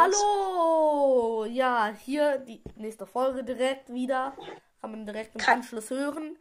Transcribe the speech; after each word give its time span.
Hallo! 0.00 1.44
Ja, 1.44 1.94
hier 2.04 2.38
die 2.38 2.62
nächste 2.76 3.06
Folge 3.06 3.44
direkt 3.44 3.92
wieder. 3.92 4.34
Kann 4.80 4.92
man 4.92 5.04
direkt 5.04 5.34
im 5.34 5.40
Kann- 5.42 5.58
Anschluss 5.58 5.90
hören. 5.90 6.38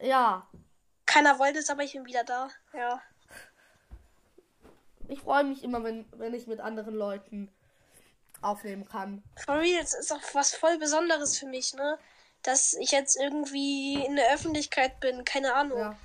Ja, 0.00 0.48
Keiner 1.06 1.38
wollte 1.38 1.60
es, 1.60 1.70
aber 1.70 1.82
ich 1.84 1.92
bin 1.92 2.06
wieder 2.06 2.24
da. 2.24 2.48
Ja. 2.74 3.00
ich 5.08 5.20
freue 5.20 5.44
mich 5.44 5.62
immer, 5.62 5.84
wenn, 5.84 6.06
wenn 6.16 6.34
ich 6.34 6.46
mit 6.48 6.58
anderen 6.58 6.94
Leuten 6.94 7.52
aufnehmen 8.40 8.84
kann. 8.88 9.22
For 9.44 9.58
real, 9.58 9.80
es 9.80 9.94
ist 9.94 10.10
auch 10.12 10.20
was 10.32 10.52
voll 10.54 10.76
Besonderes 10.78 11.38
für 11.38 11.46
mich, 11.46 11.74
ne? 11.74 11.98
Dass 12.42 12.72
ich 12.74 12.90
jetzt 12.90 13.16
irgendwie 13.16 14.04
in 14.04 14.16
der 14.16 14.32
Öffentlichkeit 14.34 14.98
bin, 14.98 15.24
keine 15.24 15.54
Ahnung. 15.54 15.78
Ja. 15.78 15.96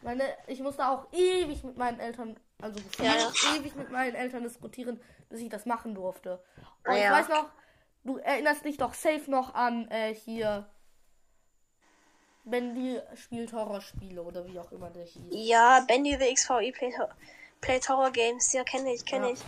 Meine, 0.00 0.24
ich 0.46 0.60
musste 0.60 0.86
auch 0.88 1.12
ewig 1.12 1.62
mit 1.62 1.76
meinen 1.76 2.00
Eltern, 2.00 2.38
also 2.62 2.80
Ja, 2.98 3.14
ja. 3.16 3.32
ewig 3.56 3.74
mit 3.76 3.90
meinen 3.90 4.14
Eltern 4.14 4.42
diskutieren, 4.44 4.98
bis 5.32 5.40
ich 5.40 5.48
das 5.48 5.66
machen 5.66 5.94
durfte. 5.94 6.42
Und 6.84 6.92
Ah, 6.92 6.94
ich 6.96 7.02
ja. 7.02 7.10
weiß 7.12 7.28
noch, 7.28 7.46
du 8.04 8.18
erinnerst 8.18 8.64
dich 8.64 8.76
doch 8.76 8.94
safe 8.94 9.28
noch 9.30 9.54
an 9.54 9.88
äh, 9.90 10.14
hier 10.14 10.68
Bendy 12.44 13.00
spielt 13.14 13.52
Horrorspiele 13.52 14.22
oder 14.22 14.44
wie 14.46 14.58
auch 14.58 14.70
immer 14.72 14.90
der 14.90 15.04
hieß. 15.04 15.24
Ja, 15.30 15.80
Bendy 15.86 16.16
the 16.18 16.32
XVE 16.34 16.72
Play, 16.72 16.92
Play 17.60 17.80
Horror 17.88 18.10
Games, 18.10 18.52
ja, 18.52 18.64
kenne 18.64 18.92
ich, 18.92 19.04
kenne 19.06 19.28
Ja. 19.28 19.32
ich. 19.34 19.40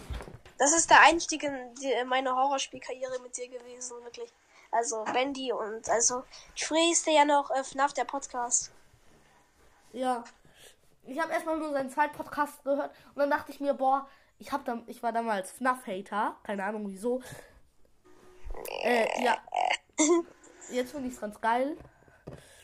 Das 0.59 0.73
ist 0.73 0.89
der 0.89 1.01
Einstieg 1.03 1.43
in, 1.43 1.75
die, 1.75 1.91
in 1.91 2.07
meine 2.07 2.35
Horrorspielkarriere 2.35 3.21
mit 3.21 3.37
dir 3.37 3.49
gewesen, 3.49 4.03
wirklich. 4.05 4.33
Also 4.71 5.05
Bendy 5.13 5.53
und 5.53 5.89
also 5.89 6.25
ist 6.91 7.07
der 7.07 7.15
ja 7.15 7.25
noch 7.25 7.51
äh, 7.51 7.63
FNAF 7.63 7.93
der 7.93 8.05
Podcast. 8.05 8.73
Ja. 9.93 10.25
Ich 11.07 11.21
habe 11.21 11.33
erstmal 11.33 11.59
nur 11.59 11.73
seinen 11.73 11.91
zweiten 11.91 12.17
Podcast 12.17 12.63
gehört 12.65 12.91
und 13.15 13.19
dann 13.19 13.31
dachte 13.31 13.51
ich 13.53 13.61
mir, 13.61 13.75
boah, 13.75 14.09
ich 14.39 14.53
hab 14.53 14.65
dann, 14.65 14.85
ich 14.87 15.03
war 15.03 15.13
damals 15.13 15.53
FNAF-Hater, 15.53 16.37
keine 16.43 16.65
Ahnung 16.65 16.89
wieso. 16.89 17.23
Äh, 18.83 19.25
ja. 19.25 19.39
Jetzt 20.71 20.93
finde 20.93 21.09
ich 21.09 21.15
es 21.15 21.21
ganz 21.21 21.41
geil. 21.41 21.77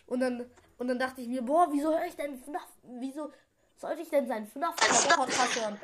Und 0.06 0.20
dann, 0.20 0.50
und 0.78 0.88
dann 0.88 0.98
dachte 0.98 1.20
ich 1.20 1.28
mir, 1.28 1.42
boah, 1.42 1.68
wieso 1.70 1.90
höre 1.90 2.06
ich 2.06 2.16
denn 2.16 2.42
FNAF? 2.42 2.66
Wieso 2.82 3.32
sollte 3.76 4.02
ich 4.02 4.10
denn 4.10 4.26
seinen 4.26 4.46
FNAF-Podcast 4.46 5.60
hören? 5.60 5.78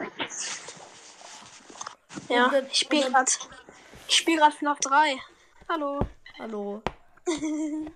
Ja, 2.29 2.49
dann- 2.49 2.67
ich 2.67 2.79
spiele 2.79 3.11
gerade 3.11 3.31
ich 4.09 4.17
spiele 4.17 4.39
gerade 4.39 4.55
FNAF 4.57 4.79
3. 4.81 5.17
Hallo. 5.69 6.01
Hallo. 6.39 6.83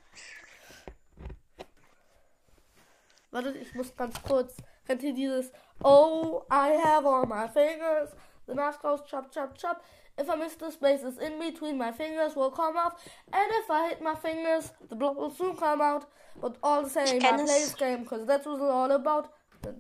Warte, 3.31 3.51
ich 3.59 3.75
muss 3.75 3.95
ganz 3.95 4.21
kurz. 4.23 4.57
Kennt 4.87 5.03
ihr 5.05 5.15
dieses 5.15 5.53
Oh, 5.85 6.45
I 6.51 6.69
have 6.85 7.07
all 7.07 7.27
my 7.27 7.49
fingers. 7.49 8.11
The 8.47 8.55
knife 8.55 8.81
goes 8.83 9.01
chop, 9.09 9.33
chop, 9.33 9.57
chop. 9.57 9.83
If 10.19 10.29
I 10.29 10.35
miss 10.37 10.55
the 10.57 10.71
spaces 10.71 11.17
in 11.19 11.39
between 11.39 11.79
my 11.79 11.93
fingers 11.93 12.37
will 12.37 12.51
come 12.51 12.77
off. 12.77 12.95
And 13.33 13.47
if 13.63 13.71
I 13.71 13.89
hit 13.89 14.03
my 14.03 14.15
fingers, 14.15 14.73
the 14.89 14.97
blood 14.97 15.17
will 15.17 15.31
soon 15.31 15.57
come 15.57 15.81
out. 15.81 16.05
But 16.41 16.57
all 16.63 16.83
the 16.83 16.91
same, 16.91 17.23
I 17.25 17.33
play 17.33 17.45
this 17.47 17.75
game, 17.75 18.05
cause 18.05 18.27
that's 18.27 18.45
what 18.47 18.55
it's 18.57 18.63
all 18.63 18.91
about. 18.93 19.29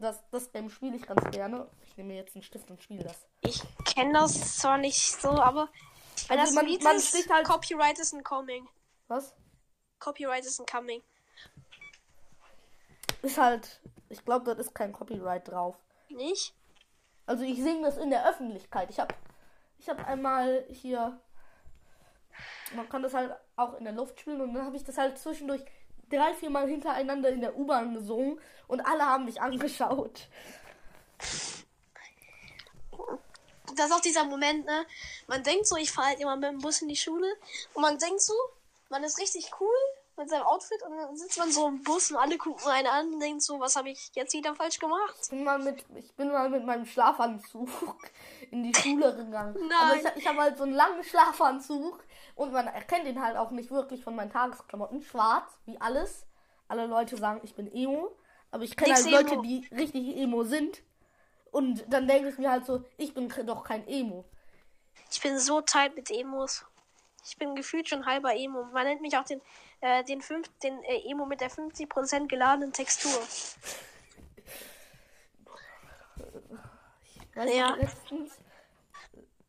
Das, 0.01 0.23
das 0.31 0.51
Game 0.53 0.69
spiele 0.71 0.97
ich 0.97 1.07
ganz 1.07 1.23
gerne. 1.31 1.67
Ich 1.87 1.97
nehme 1.97 2.15
jetzt 2.15 2.35
einen 2.37 2.43
Stift 2.43 2.71
und 2.71 2.83
spiele 2.83 3.05
das. 3.05 3.27
Ich 3.43 3.63
kenne 3.85 4.13
das 4.15 4.59
zwar 4.59 4.79
nicht 4.79 5.01
so, 5.21 5.31
aber 5.31 5.69
Also 6.29 6.43
das 6.43 6.53
man- 6.53 6.67
Lied 6.67 6.83
man 6.83 6.97
ist, 6.97 7.29
halt- 7.31 7.47
Copyright 7.47 7.99
is 7.99 8.13
incoming. 8.13 8.69
Was? 9.09 9.35
Copyright 9.99 10.45
is 10.45 10.59
incoming. 10.59 11.03
Ist 13.23 13.39
halt. 13.39 13.81
Ich 14.09 14.25
glaube, 14.25 14.45
dort 14.45 14.59
ist 14.59 14.75
kein 14.75 14.93
Copyright 14.93 15.49
drauf. 15.49 15.77
Nicht? 16.11 16.55
Also 17.27 17.45
ich 17.45 17.63
singe 17.63 17.83
das 17.83 17.97
in 17.97 18.11
der 18.11 18.29
Öffentlichkeit. 18.29 18.91
Ich 18.91 18.99
habe 18.99 19.15
ich 19.79 19.89
hab 19.89 20.07
einmal 20.07 20.65
hier. 20.69 21.21
Man 22.75 22.89
kann 22.89 23.03
das 23.03 23.15
halt 23.15 23.35
auch 23.57 23.75
in 23.75 23.85
der 23.85 23.93
Luft 23.93 24.21
spielen 24.21 24.41
und 24.41 24.55
dann 24.55 24.65
habe 24.65 24.77
ich 24.77 24.85
das 24.85 24.99
halt 24.99 25.19
zwischendurch 25.19 25.63
drei, 26.09 26.35
vier 26.35 26.51
Mal 26.51 26.69
hintereinander 26.69 27.31
in 27.31 27.41
der 27.41 27.57
U-Bahn 27.57 27.95
gesungen 27.95 28.41
und 28.67 28.81
alle 28.81 29.05
haben 29.05 29.25
mich 29.25 29.41
angeschaut. 29.41 30.29
Das 33.77 33.87
ist 33.87 33.93
auch 33.93 34.01
dieser 34.01 34.25
Moment, 34.25 34.67
ne? 34.67 34.87
Man 35.27 35.43
denkt 35.43 35.67
so, 35.67 35.77
ich 35.77 35.93
fahre 35.93 36.09
halt 36.09 36.21
immer 36.21 36.37
mit 36.37 36.51
dem 36.51 36.59
Bus 36.59 36.83
in 36.83 36.89
die 36.89 36.97
Schule 36.97 37.33
und 37.75 37.83
man 37.83 37.99
denkt 37.99 38.21
so, 38.21 38.35
man 38.89 39.05
ist 39.05 39.19
richtig 39.19 39.51
cool 39.61 39.77
mit 40.17 40.29
seinem 40.29 40.43
Outfit 40.43 40.83
und 40.83 40.97
dann 40.97 41.17
sitzt 41.17 41.39
man 41.39 41.51
so 41.51 41.67
im 41.69 41.83
Bus 41.83 42.11
und 42.11 42.17
alle 42.17 42.37
gucken 42.37 42.67
einen 42.69 42.87
an 42.87 43.15
und 43.15 43.21
denken 43.21 43.41
so, 43.41 43.59
was 43.59 43.77
habe 43.77 43.91
ich 43.91 44.11
jetzt 44.15 44.35
wieder 44.35 44.55
falsch 44.55 44.79
gemacht? 44.79 45.17
Ich 45.23 45.31
bin 45.31 45.45
mal 45.45 45.59
mit, 45.59 45.85
ich 45.97 46.15
bin 46.15 46.31
mal 46.31 46.51
mit 46.51 46.65
meinem 46.65 46.85
Schlafanzug 46.85 47.69
in 48.51 48.63
die 48.63 48.75
Schule 48.75 49.15
gegangen. 49.17 49.55
Nein. 49.69 49.73
Aber 49.73 49.97
ich, 49.97 50.23
ich 50.23 50.27
habe 50.27 50.41
halt 50.41 50.59
so 50.59 50.65
einen 50.65 50.75
langen 50.75 51.03
Schlafanzug 51.05 52.05
und 52.35 52.53
man 52.53 52.67
erkennt 52.67 53.07
ihn 53.07 53.23
halt 53.23 53.37
auch 53.37 53.51
nicht 53.51 53.71
wirklich 53.71 54.05
von 54.05 54.15
meinen 54.15 54.31
Tagesklamotten. 54.31 55.03
Schwarz, 55.03 55.51
wie 55.65 55.81
alles. 55.81 56.27
Alle 56.69 56.87
Leute 56.87 57.17
sagen, 57.17 57.41
ich 57.43 57.55
bin 57.55 57.73
Emo. 57.73 58.17
Aber 58.51 58.65
ich 58.65 58.77
kenne 58.77 58.95
halt 58.95 59.11
Leute, 59.11 59.35
Emo. 59.35 59.43
die 59.43 59.67
richtig 59.73 60.17
Emo 60.17 60.45
sind. 60.45 60.83
Und 61.51 61.85
dann 61.89 62.07
denke 62.07 62.29
ich 62.29 62.39
mir 62.39 62.51
halt 62.51 62.65
so, 62.65 62.85
ich 62.97 63.15
bin 63.15 63.29
doch 63.47 63.65
kein 63.65 63.87
Emo. 63.89 64.25
Ich 65.11 65.21
bin 65.21 65.39
so 65.39 65.61
tight 65.61 65.97
mit 65.97 66.11
Emos. 66.11 66.65
Ich 67.27 67.37
bin 67.37 67.55
gefühlt 67.55 67.89
schon 67.89 68.07
halber 68.07 68.35
Emo. 68.35 68.65
Man 68.73 68.87
nennt 68.87 69.01
mich 69.01 69.17
auch 69.17 69.25
den, 69.25 69.41
äh, 69.81 70.05
den, 70.05 70.21
fünf, 70.21 70.49
den 70.59 70.83
äh, 70.85 71.11
Emo 71.11 71.27
mit 71.27 71.41
der 71.41 71.51
50% 71.51 72.27
geladenen 72.29 72.73
Textur. 72.73 73.21
Weißt 77.35 77.55
Ja. 77.55 77.75
letztens. 77.75 78.39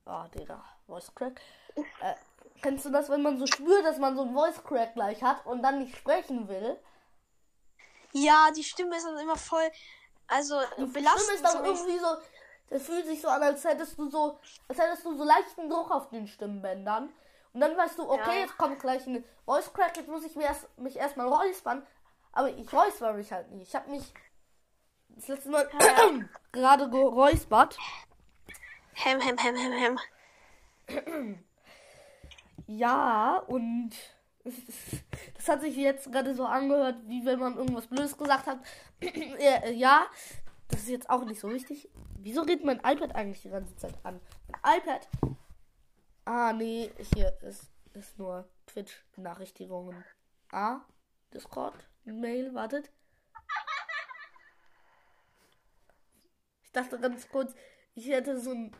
Ah, 0.05 0.27
Digga, 0.29 0.63
Voice 0.87 1.13
Crack. 1.15 1.41
Äh, 1.75 2.15
kennst 2.61 2.85
du 2.85 2.89
das, 2.89 3.09
wenn 3.09 3.21
man 3.21 3.37
so 3.37 3.45
spürt, 3.47 3.85
dass 3.85 3.97
man 3.97 4.15
so 4.15 4.23
einen 4.23 4.33
Voice 4.33 4.63
Crack 4.63 4.93
gleich 4.93 5.21
hat 5.23 5.45
und 5.45 5.61
dann 5.61 5.79
nicht 5.79 5.95
sprechen 5.95 6.47
will? 6.47 6.77
Ja, 8.13 8.49
die 8.55 8.63
Stimme 8.63 8.97
ist 8.97 9.05
dann 9.05 9.17
immer 9.19 9.37
voll, 9.37 9.69
also 10.27 10.59
Stimme 10.73 10.87
belastend. 10.87 11.35
ist 11.35 11.45
dann 11.45 11.63
so. 11.63 11.71
irgendwie 11.71 11.97
so. 11.99 12.07
Das 12.69 12.83
fühlt 12.83 13.05
sich 13.05 13.21
so 13.21 13.27
an, 13.27 13.41
als 13.43 13.63
hättest 13.63 13.97
du 13.97 14.09
so, 14.09 14.39
als 14.67 14.79
hättest 14.79 15.05
du 15.05 15.15
so 15.17 15.23
leichten 15.23 15.69
Druck 15.69 15.91
auf 15.91 16.09
den 16.09 16.27
Stimmbändern. 16.27 17.13
Und 17.53 17.59
dann 17.61 17.75
weißt 17.77 17.97
du, 17.99 18.09
okay, 18.09 18.35
Ja. 18.35 18.41
jetzt 18.41 18.57
kommt 18.57 18.79
gleich 18.79 19.05
ein 19.07 19.23
Voice 19.45 19.71
Crack, 19.73 19.97
jetzt 19.97 20.07
muss 20.07 20.23
ich 20.23 20.35
mir 20.35 20.45
erst, 20.45 20.67
mich 20.77 20.95
erstmal 20.97 21.27
räuspern. 21.27 21.85
Aber 22.31 22.49
ich 22.49 22.71
räusper 22.71 23.13
mich 23.13 23.31
halt 23.31 23.51
nicht. 23.51 23.67
Ich 23.67 23.75
habe 23.75 23.89
mich 23.89 24.13
das 25.09 25.27
letzte 25.27 25.49
Mal 25.49 25.69
gerade 26.53 26.89
geräuspert. 26.89 27.77
Hem, 28.93 29.19
hem, 29.19 29.37
hem, 29.37 29.55
hem, 29.55 29.97
hem. 30.87 31.43
Ja, 32.67 33.37
und 33.47 33.91
das 35.35 35.49
hat 35.49 35.61
sich 35.61 35.75
jetzt 35.75 36.11
gerade 36.11 36.33
so 36.33 36.45
angehört, 36.45 36.97
wie 37.07 37.25
wenn 37.25 37.39
man 37.39 37.57
irgendwas 37.57 37.87
Blödes 37.87 38.17
gesagt 38.17 38.47
hat. 38.47 38.59
Äh, 39.01 39.73
ja, 39.73 40.05
das 40.67 40.81
ist 40.81 40.89
jetzt 40.89 41.09
auch 41.09 41.25
nicht 41.25 41.41
so 41.41 41.49
wichtig. 41.49 41.89
Wieso 42.19 42.41
redet 42.41 42.63
mein 42.63 42.77
iPad 42.77 43.15
eigentlich 43.15 43.41
die 43.41 43.49
ganze 43.49 43.75
Zeit 43.77 43.95
an? 44.03 44.21
Mein 44.47 44.77
iPad. 44.77 45.07
Ah, 46.25 46.53
nee, 46.53 46.91
hier 47.13 47.37
ist, 47.41 47.71
ist 47.93 48.17
nur 48.17 48.47
Twitch-Benachrichtigungen. 48.67 50.03
Ah, 50.51 50.81
Discord, 51.33 51.75
Mail, 52.03 52.53
wartet. 52.53 52.91
Ich 56.63 56.71
dachte 56.71 56.99
ganz 56.99 57.27
kurz, 57.27 57.53
ich 57.95 58.07
hätte 58.07 58.39
so 58.39 58.51
ein 58.51 58.75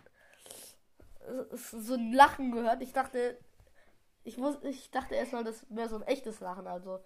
so 1.52 1.94
ein 1.94 2.14
Lachen 2.14 2.52
gehört. 2.52 2.82
Ich 2.82 2.94
dachte, 2.94 3.38
ich 4.24 4.38
muss, 4.38 4.58
ich 4.64 4.92
dachte 4.92 5.16
erstmal, 5.16 5.44
das 5.44 5.66
wäre 5.70 5.90
so 5.90 5.98
ein 5.98 6.04
echtes 6.04 6.40
Lachen, 6.40 6.68
also. 6.68 7.04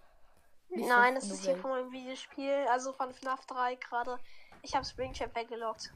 nicht 0.70 0.88
Nein, 0.88 1.20
so 1.20 1.28
das 1.28 1.40
ist 1.40 1.46
hier 1.46 1.58
von 1.58 1.72
meinem 1.72 1.92
Videospiel, 1.92 2.66
also 2.70 2.94
von 2.94 3.14
FNAF 3.14 3.46
3 3.46 3.76
gerade. 3.76 4.18
Ich 4.62 4.76
habe 4.76 4.86
Springtrap 4.86 5.36
weggelockt. 5.36 5.94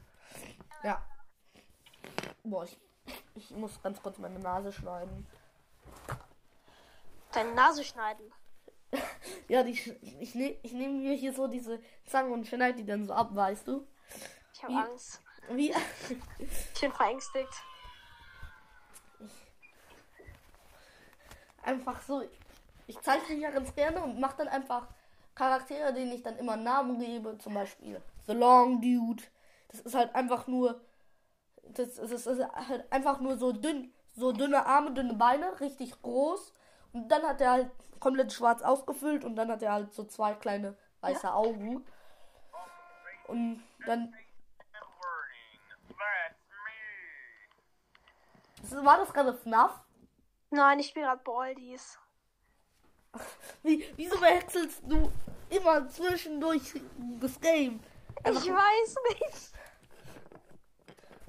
Ja. 0.82 1.02
Boah, 2.44 2.64
ich, 2.64 2.78
ich 3.34 3.50
muss 3.50 3.82
ganz 3.82 4.02
kurz 4.02 4.18
meine 4.18 4.38
Nase 4.38 4.72
schneiden. 4.72 5.26
Deine 7.32 7.54
Nase 7.54 7.84
schneiden. 7.84 8.32
Ja, 9.48 9.64
die, 9.64 9.72
ich, 10.20 10.34
ne, 10.34 10.56
ich 10.62 10.72
nehme 10.72 10.94
mir 10.94 11.14
hier 11.14 11.32
so 11.32 11.48
diese 11.48 11.80
Zange 12.06 12.32
und 12.32 12.46
schneide 12.46 12.78
die 12.78 12.86
dann 12.86 13.06
so 13.06 13.12
ab, 13.12 13.34
weißt 13.34 13.66
du? 13.66 13.86
Ich 14.54 14.62
habe 14.62 14.74
Angst. 14.74 15.20
Wie? 15.50 15.74
Ich 16.38 16.80
bin 16.80 16.92
verängstigt. 16.92 17.52
Einfach 21.62 22.00
so. 22.02 22.22
Ich 22.86 23.00
zeichne 23.00 23.36
ja 23.36 23.50
ganz 23.50 23.74
gerne 23.74 24.02
und 24.02 24.18
mache 24.20 24.38
dann 24.38 24.48
einfach 24.48 24.88
Charaktere, 25.34 25.92
denen 25.92 26.12
ich 26.12 26.22
dann 26.22 26.38
immer 26.38 26.56
Namen 26.56 26.98
gebe. 26.98 27.36
Zum 27.38 27.54
Beispiel 27.54 28.00
The 28.26 28.32
Long 28.32 28.80
Dude. 28.80 29.22
Das 29.68 29.80
ist 29.80 29.94
halt 29.94 30.14
einfach 30.14 30.46
nur. 30.46 30.80
Das, 31.74 31.94
das 31.96 32.26
ist 32.26 32.42
halt 32.52 32.90
einfach 32.92 33.20
nur 33.20 33.36
so 33.36 33.52
dünn. 33.52 33.92
So 34.12 34.32
dünne 34.32 34.66
Arme, 34.66 34.92
dünne 34.92 35.14
Beine, 35.14 35.60
richtig 35.60 36.00
groß. 36.02 36.52
Und 36.92 37.08
dann 37.08 37.22
hat 37.22 37.40
er 37.40 37.50
halt 37.52 37.70
komplett 38.00 38.32
schwarz 38.32 38.62
ausgefüllt 38.62 39.24
und 39.24 39.36
dann 39.36 39.50
hat 39.50 39.62
er 39.62 39.72
halt 39.72 39.92
so 39.92 40.04
zwei 40.04 40.34
kleine 40.34 40.76
weiße 41.00 41.32
Augen. 41.32 41.84
Und 43.28 43.62
dann. 43.86 44.14
war 48.82 48.98
das 48.98 49.12
gerade 49.12 49.34
FNAF? 49.34 49.84
Nein, 50.50 50.80
ich 50.80 50.88
spiele 50.88 51.06
gerade 51.06 51.22
Baldies. 51.22 51.98
Wie, 53.62 53.84
wieso 53.96 54.20
wechselst 54.20 54.82
du 54.86 55.10
immer 55.48 55.88
zwischendurch 55.88 56.80
das 57.20 57.40
Game? 57.40 57.80
Einfach- 58.24 58.44
Ich 58.44 58.50
weiß 58.50 58.94
nicht. 59.10 59.52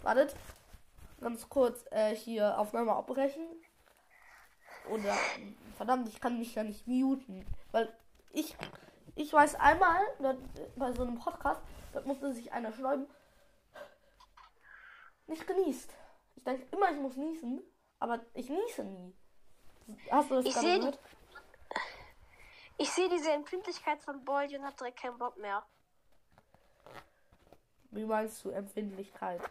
Wartet. 0.03 0.35
Ganz 1.19 1.47
kurz 1.49 1.85
äh, 1.91 2.15
hier 2.15 2.57
Aufnahme 2.57 2.93
abbrechen. 2.93 3.45
Oder 4.89 5.15
verdammt, 5.77 6.09
ich 6.09 6.19
kann 6.19 6.39
mich 6.39 6.55
ja 6.55 6.63
nicht 6.63 6.87
muten. 6.87 7.45
Weil 7.71 7.93
ich 8.31 8.55
ich 9.15 9.33
weiß 9.33 9.55
einmal 9.55 10.01
da, 10.19 10.35
bei 10.75 10.91
so 10.93 11.03
einem 11.03 11.19
Podcast, 11.19 11.61
da 11.93 12.01
musste 12.01 12.33
sich 12.33 12.51
einer 12.51 12.71
schreiben. 12.73 13.07
Nicht 15.27 15.45
genießt. 15.45 15.93
Ich 16.35 16.43
denke 16.43 16.65
immer, 16.71 16.91
ich 16.91 16.97
muss 16.97 17.15
niesen, 17.15 17.61
aber 17.99 18.19
ich 18.33 18.49
niese 18.49 18.83
nie. 18.83 19.13
Hast 20.09 20.31
du 20.31 20.35
das 20.35 20.45
Ich 20.45 20.53
gerade 20.53 20.79
gehört? 20.79 20.99
Ich 22.77 22.89
sehe 22.91 23.09
diese 23.09 23.31
Empfindlichkeit 23.31 24.01
von 24.01 24.23
Baldi 24.25 24.57
und 24.57 24.65
hab 24.65 24.75
direkt 24.77 24.99
keinen 24.99 25.17
Bock 25.17 25.37
mehr. 25.37 25.63
Wie 27.91 28.05
meinst 28.05 28.43
du 28.43 28.49
Empfindlichkeit? 28.49 29.41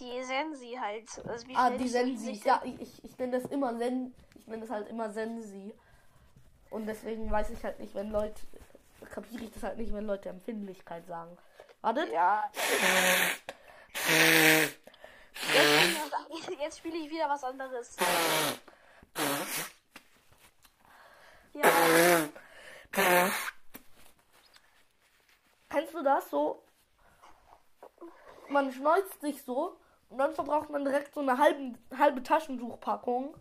Die 0.00 0.22
Sensi 0.24 0.76
halt. 0.80 1.08
Also 1.28 1.46
Ah, 1.54 1.70
die 1.70 1.88
Sensi. 1.88 2.32
Ja, 2.44 2.62
ich, 2.64 3.04
ich, 3.04 3.18
nenne 3.18 3.40
das 3.40 3.50
immer 3.50 3.76
Sen. 3.76 4.14
Ich 4.34 4.46
nenne 4.46 4.62
das 4.62 4.70
halt 4.70 4.88
immer 4.88 5.10
Sensi. 5.10 5.74
Und 6.70 6.86
deswegen 6.86 7.30
weiß 7.30 7.50
ich 7.50 7.62
halt 7.64 7.78
nicht, 7.78 7.94
wenn 7.94 8.10
Leute. 8.10 8.40
Kapiere 9.10 9.44
ich 9.44 9.52
das 9.52 9.62
halt 9.62 9.78
nicht, 9.78 9.92
wenn 9.92 10.06
Leute 10.06 10.28
Empfindlichkeit 10.28 11.06
sagen. 11.06 11.36
Wartet. 11.82 12.12
Ja. 12.12 12.50
Jetzt, 15.52 16.50
jetzt 16.60 16.78
spiele 16.78 16.96
ich 16.96 17.10
wieder 17.10 17.28
was 17.28 17.44
anderes. 17.44 17.96
Ja, 21.54 22.28
Kennst 25.68 25.94
du 25.94 26.02
das 26.02 26.30
so? 26.30 26.62
Man 28.48 28.70
schneuzt 28.72 29.20
sich 29.20 29.42
so 29.42 29.78
und 30.12 30.18
dann 30.18 30.32
verbraucht 30.34 30.70
man 30.70 30.84
direkt 30.84 31.14
so 31.14 31.20
eine 31.20 31.38
halbe, 31.38 31.72
halbe 31.98 32.22
Taschentuchpackung. 32.22 33.34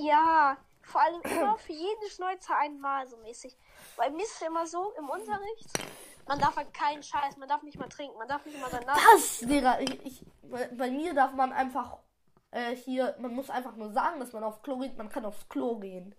ja. 0.00 0.56
Vor 0.84 1.00
allem 1.00 1.20
immer 1.22 1.56
für 1.58 1.72
jeden 1.72 2.10
Schnäuzer 2.10 2.58
einmal 2.58 3.06
so 3.06 3.16
mäßig. 3.18 3.56
Bei 3.96 4.10
mir 4.10 4.22
ist 4.22 4.34
es 4.34 4.42
immer 4.42 4.66
so, 4.66 4.92
im 4.98 5.08
Unterricht, 5.08 5.68
man 6.26 6.38
darf 6.38 6.56
halt 6.56 6.74
keinen 6.74 7.02
Scheiß, 7.02 7.36
man 7.36 7.48
darf 7.48 7.62
nicht 7.62 7.78
mal 7.78 7.88
trinken, 7.88 8.18
man 8.18 8.28
darf 8.28 8.44
nicht 8.44 8.60
mal 8.60 8.68
danach. 8.70 8.96
Was, 9.14 9.38
Digga? 9.38 9.78
Ich, 9.80 10.04
ich, 10.04 10.24
bei, 10.72 10.90
mir 10.90 11.14
darf 11.14 11.32
man 11.32 11.52
einfach 11.52 11.98
äh, 12.50 12.74
hier, 12.74 13.14
man 13.20 13.34
muss 13.34 13.48
einfach 13.48 13.76
nur 13.76 13.92
sagen, 13.92 14.20
dass 14.20 14.32
man 14.32 14.44
auf 14.44 14.62
Klo 14.62 14.78
geht, 14.78 14.98
man 14.98 15.08
kann 15.08 15.24
aufs 15.24 15.48
Klo 15.48 15.76
gehen. 15.78 16.14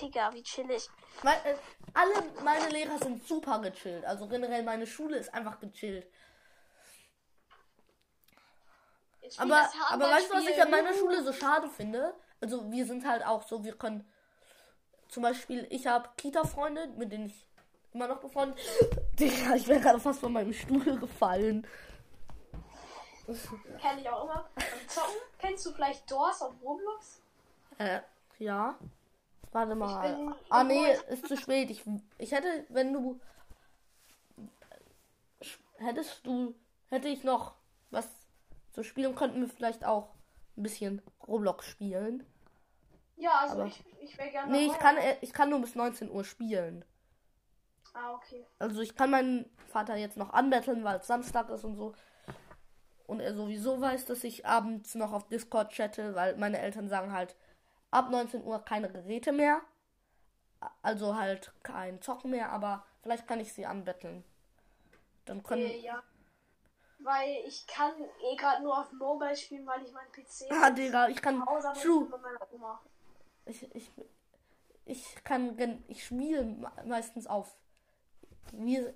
Digga, 0.00 0.32
wie 0.32 0.42
chillig. 0.42 0.88
Weil, 1.22 1.36
äh, 1.44 1.56
alle 1.94 2.12
meine 2.44 2.68
Lehrer 2.68 2.98
sind 2.98 3.26
super 3.26 3.60
gechillt. 3.60 4.04
Also 4.04 4.26
generell 4.26 4.62
meine 4.62 4.86
Schule 4.86 5.16
ist 5.18 5.32
einfach 5.32 5.58
gechillt. 5.58 6.06
Aber, 9.40 9.50
das 9.50 9.72
aber 9.90 10.04
weißt 10.10 10.30
du, 10.30 10.34
was 10.34 10.46
ich 10.46 10.60
an 10.62 10.70
meiner. 10.70 10.92
Schule 10.94 11.22
so 11.22 11.32
schade 11.32 11.68
finde? 11.68 12.14
Also 12.40 12.70
wir 12.70 12.86
sind 12.86 13.06
halt 13.06 13.24
auch 13.24 13.42
so, 13.46 13.62
wir 13.64 13.74
können 13.76 14.04
zum 15.08 15.22
Beispiel, 15.22 15.66
ich 15.70 15.86
habe 15.86 16.08
Kita-Freunde, 16.16 16.88
mit 16.96 17.12
denen 17.12 17.26
ich 17.26 17.46
immer 17.92 18.08
noch 18.08 18.18
befreundet. 18.18 18.58
Digga, 19.18 19.54
ich 19.54 19.68
wäre 19.68 19.80
gerade 19.80 20.00
fast 20.00 20.20
von 20.20 20.32
meinem 20.32 20.52
Stuhl 20.52 20.98
gefallen. 20.98 21.66
Kenn 23.80 23.98
ich 23.98 24.08
auch 24.08 24.24
immer. 24.24 24.48
Zocken. 24.88 25.14
Kennst 25.38 25.64
du 25.66 25.72
vielleicht 25.72 26.10
Doors 26.10 26.42
auf 26.42 26.54
Roblox? 26.62 27.20
Äh, 27.78 28.00
ja. 28.38 28.76
Warte 29.52 29.74
mal. 29.74 30.16
bin- 30.16 30.34
ah 30.48 30.64
nee, 30.64 30.92
ist 31.08 31.28
zu 31.28 31.36
spät. 31.36 31.70
Ich, 31.70 31.84
ich 32.18 32.32
hätte, 32.32 32.64
wenn 32.70 32.92
du 32.92 33.20
hättest 35.78 36.24
du, 36.26 36.54
hätte 36.88 37.08
ich 37.08 37.22
noch 37.24 37.54
was 37.90 38.08
zu 38.72 38.82
spielen, 38.82 39.14
könnten 39.14 39.40
wir 39.40 39.48
vielleicht 39.48 39.84
auch 39.84 40.14
ein 40.56 40.62
bisschen 40.62 41.02
Roblox 41.26 41.66
spielen. 41.66 42.26
Ja, 43.16 43.38
also 43.40 43.54
Aber- 43.54 43.66
ich, 43.66 43.84
ich 44.00 44.18
wäre 44.18 44.30
gerne 44.30 44.52
Nee, 44.52 44.66
ich 44.66 44.78
kann, 44.78 44.96
äh, 44.96 45.16
ich 45.20 45.32
kann 45.32 45.50
nur 45.50 45.60
bis 45.60 45.74
19 45.74 46.10
Uhr 46.10 46.24
spielen. 46.24 46.84
Ah, 47.94 48.14
okay. 48.14 48.46
Also 48.58 48.80
ich 48.80 48.94
kann 48.96 49.10
meinen 49.10 49.50
Vater 49.68 49.96
jetzt 49.96 50.16
noch 50.16 50.30
anbetteln, 50.30 50.82
weil 50.82 50.98
es 50.98 51.06
Samstag 51.06 51.50
ist 51.50 51.64
und 51.64 51.76
so. 51.76 51.94
Und 53.06 53.20
er 53.20 53.34
sowieso 53.34 53.80
weiß, 53.80 54.06
dass 54.06 54.24
ich 54.24 54.46
abends 54.46 54.94
noch 54.94 55.12
auf 55.12 55.28
Discord 55.28 55.72
chatte, 55.72 56.14
weil 56.14 56.36
meine 56.36 56.58
Eltern 56.58 56.88
sagen 56.88 57.12
halt, 57.12 57.36
ab 57.90 58.10
19 58.10 58.42
Uhr 58.42 58.64
keine 58.64 58.90
Geräte 58.90 59.32
mehr. 59.32 59.60
Also 60.80 61.16
halt 61.16 61.52
kein 61.62 62.00
Zocken 62.00 62.30
mehr, 62.30 62.50
aber 62.50 62.86
vielleicht 63.02 63.26
kann 63.26 63.40
ich 63.40 63.52
sie 63.52 63.66
anbetteln. 63.66 64.24
Dann 65.24 65.42
können. 65.42 65.62
Äh, 65.62 65.78
ja. 65.80 66.02
Weil 67.04 67.42
ich 67.46 67.66
kann 67.66 67.92
eh 68.30 68.36
gerade 68.36 68.62
nur 68.62 68.78
auf 68.78 68.92
Mobile 68.92 69.36
spielen, 69.36 69.66
weil 69.66 69.82
ich 69.82 69.92
meinen 69.92 70.10
PC 70.12 70.50
Ah, 70.50 70.70
Digga, 70.70 71.08
ich 71.08 71.20
kann. 71.20 71.42
True. 71.82 72.08
Ich, 73.46 73.74
ich, 73.74 73.90
ich 74.84 75.24
kann. 75.24 75.56
Ich 75.88 76.04
spiele 76.04 76.44
me- 76.44 76.70
meistens 76.84 77.26
auf. 77.26 77.56
Wie, 78.52 78.86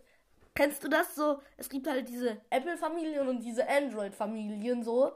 kennst 0.54 0.84
du 0.84 0.88
das 0.88 1.14
so? 1.14 1.40
Es 1.56 1.68
gibt 1.68 1.86
halt 1.86 2.08
diese 2.08 2.40
Apple-Familien 2.50 3.26
und 3.28 3.40
diese 3.40 3.68
Android-Familien 3.68 4.82
so. 4.84 5.12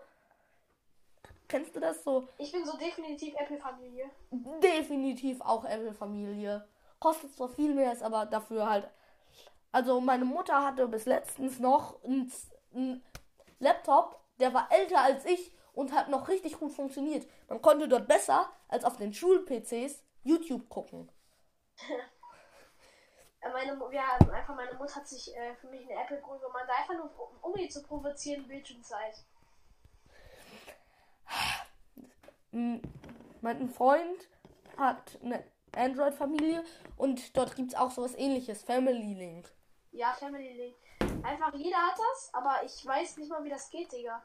Kennst 1.49 1.75
du 1.75 1.81
das 1.81 2.03
so? 2.05 2.29
Ich 2.39 2.53
bin 2.53 2.65
so 2.65 2.77
definitiv 2.77 3.35
Apple-Familie. 3.37 4.09
Definitiv 4.31 5.41
auch 5.41 5.65
Apple-Familie. 5.65 6.67
Kostet 7.01 7.35
zwar 7.35 7.49
viel 7.49 7.75
mehr, 7.75 7.93
ist 7.93 8.03
aber 8.03 8.27
dafür 8.27 8.69
halt. 8.69 8.89
Also 9.73 10.01
meine 10.01 10.25
Mutter 10.25 10.65
hatte 10.65 10.87
bis 10.89 11.07
letztens 11.07 11.59
noch 11.59 12.03
einen 12.05 12.31
einen 12.75 13.05
Laptop, 13.59 14.21
der 14.39 14.53
war 14.55 14.71
älter 14.73 15.01
als 15.03 15.25
ich 15.25 15.53
und 15.73 15.93
hat 15.93 16.09
noch 16.09 16.29
richtig 16.29 16.59
gut 16.59 16.73
funktioniert. 16.73 17.27
Man 17.49 17.63
konnte 17.63 17.89
dort 17.89 18.09
besser 18.09 18.51
als 18.69 18.85
auf 18.85 18.97
den 18.97 19.13
Schul-PCs 19.15 20.03
YouTube 20.25 20.69
gucken. 20.69 21.11
Meine, 23.53 23.79
ja, 23.93 24.19
einfach 24.33 24.55
meine 24.55 24.75
Mutter 24.75 24.97
hat 24.97 25.09
sich 25.09 25.35
äh, 25.35 25.55
für 25.57 25.69
mich 25.69 25.81
eine 25.91 25.99
Apple 26.03 26.21
geholt, 26.21 26.43
man 26.53 26.67
da 26.67 26.75
einfach 26.75 26.95
nur, 26.95 27.11
um, 27.19 27.51
um 27.53 27.57
ihn 27.59 27.71
zu 27.71 27.83
provozieren, 27.83 28.47
Bildschirmzeit. 28.47 29.25
M- 32.53 32.83
Mein 33.41 33.71
Freund 33.71 34.29
hat 34.77 35.19
eine 35.25 35.43
Android-Familie 35.75 36.65
und 36.99 37.35
dort 37.37 37.57
gibt 37.57 37.73
es 37.73 37.79
auch 37.79 37.91
sowas 37.91 38.15
ähnliches, 38.17 38.63
Family 38.63 39.15
Link. 39.15 39.51
Ja, 39.93 40.13
Family 40.13 40.53
Link. 40.53 40.77
Einfach 41.23 41.55
jeder 41.55 41.77
hat 41.79 41.99
das, 41.99 42.31
aber 42.33 42.63
ich 42.65 42.85
weiß 42.85 43.17
nicht 43.19 43.31
mal, 43.31 43.43
wie 43.45 43.51
das 43.51 43.71
geht, 43.71 43.93
Digga. 43.93 44.23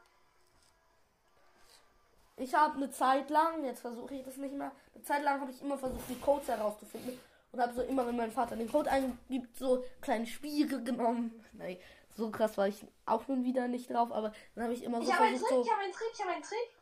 Ich 2.38 2.54
habe 2.54 2.74
eine 2.76 2.90
Zeit 2.90 3.30
lang, 3.30 3.64
jetzt 3.64 3.80
versuche 3.80 4.14
ich 4.14 4.24
das 4.24 4.36
nicht 4.36 4.54
mehr, 4.54 4.72
eine 4.94 5.02
Zeit 5.04 5.22
lang 5.22 5.40
habe 5.40 5.50
ich 5.50 5.62
immer 5.62 5.78
versucht, 5.78 6.06
die 6.08 6.20
Codes 6.20 6.48
herauszufinden 6.48 7.18
und 7.52 7.60
habe 7.60 7.72
so 7.74 7.82
immer, 7.82 8.06
wenn 8.06 8.16
mein 8.16 8.30
Vater 8.32 8.56
den 8.56 8.70
Code 8.70 8.90
eingibt, 8.90 9.56
so 9.56 9.84
kleine 10.02 10.26
Spiele 10.26 10.82
genommen. 10.82 11.42
Nein, 11.52 11.78
so 12.14 12.30
krass 12.30 12.58
war 12.58 12.68
ich 12.68 12.84
auch 13.06 13.26
nun 13.28 13.44
wieder 13.44 13.68
nicht 13.68 13.90
drauf, 13.90 14.12
aber 14.12 14.32
dann 14.54 14.64
habe 14.64 14.74
ich 14.74 14.82
immer 14.84 14.98
so 15.00 15.04
Ich 15.08 15.12
habe 15.14 15.24
einen 15.24 15.38
versucht, 15.38 15.50
Trick, 15.50 15.58
so, 15.58 15.64
ich 15.64 15.72
habe 15.72 15.82
einen 15.82 15.92
Trick, 15.92 16.10
ich 16.12 16.20
habe 16.20 16.30
einen 16.32 16.42
Trick. 16.42 16.74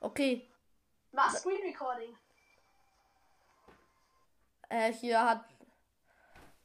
okay, 0.00 0.48
Mach 1.12 1.34
Screen 1.36 1.62
Recording. 1.62 2.16
äh, 4.68 4.92
hier 4.92 5.20
hat, 5.22 5.44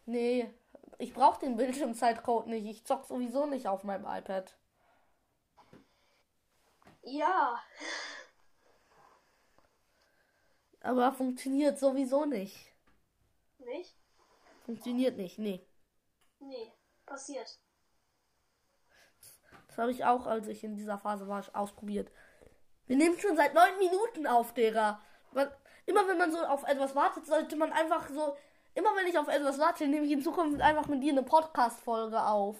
nee, 0.05 0.51
ich 0.99 1.13
brauche 1.13 1.39
den 1.39 1.55
Bildschirmzeitcode 1.55 2.47
nicht, 2.47 2.65
ich 2.67 2.85
zock 2.85 3.05
sowieso 3.05 3.45
nicht 3.45 3.67
auf 3.67 3.83
meinem 3.83 4.05
iPad. 4.05 4.55
Ja. 7.03 7.59
Aber 10.81 11.11
funktioniert 11.13 11.79
sowieso 11.79 12.25
nicht. 12.25 12.73
Nicht? 13.59 13.95
Funktioniert 14.65 15.17
nicht, 15.17 15.39
nee. 15.39 15.65
Nee. 16.39 16.71
Passiert. 17.05 17.59
Das 19.67 19.77
habe 19.77 19.91
ich 19.91 20.03
auch, 20.03 20.27
als 20.27 20.47
ich 20.47 20.63
in 20.63 20.75
dieser 20.75 20.99
Phase 20.99 21.27
war, 21.27 21.43
ausprobiert. 21.53 22.11
Wir 22.87 22.97
nehmen 22.97 23.17
schon 23.19 23.37
seit 23.37 23.53
neun 23.53 23.77
Minuten 23.77 24.27
auf. 24.27 24.53
Man, 25.31 25.51
immer 25.85 26.07
wenn 26.07 26.17
man 26.17 26.31
so 26.31 26.39
auf 26.39 26.63
etwas 26.63 26.93
wartet, 26.93 27.25
sollte 27.25 27.55
man 27.55 27.71
einfach 27.71 28.09
so. 28.09 28.35
Immer 28.79 28.95
wenn 28.95 29.07
ich 29.07 29.17
auf 29.19 29.27
etwas 29.27 29.59
warte, 29.59 29.85
nehme 29.89 30.05
ich 30.05 30.11
in 30.13 30.21
Zukunft 30.21 30.61
einfach 30.61 30.87
mit 30.87 31.03
dir 31.03 31.11
eine 31.11 31.23
Podcast-Folge 31.23 32.21
auf. 32.23 32.55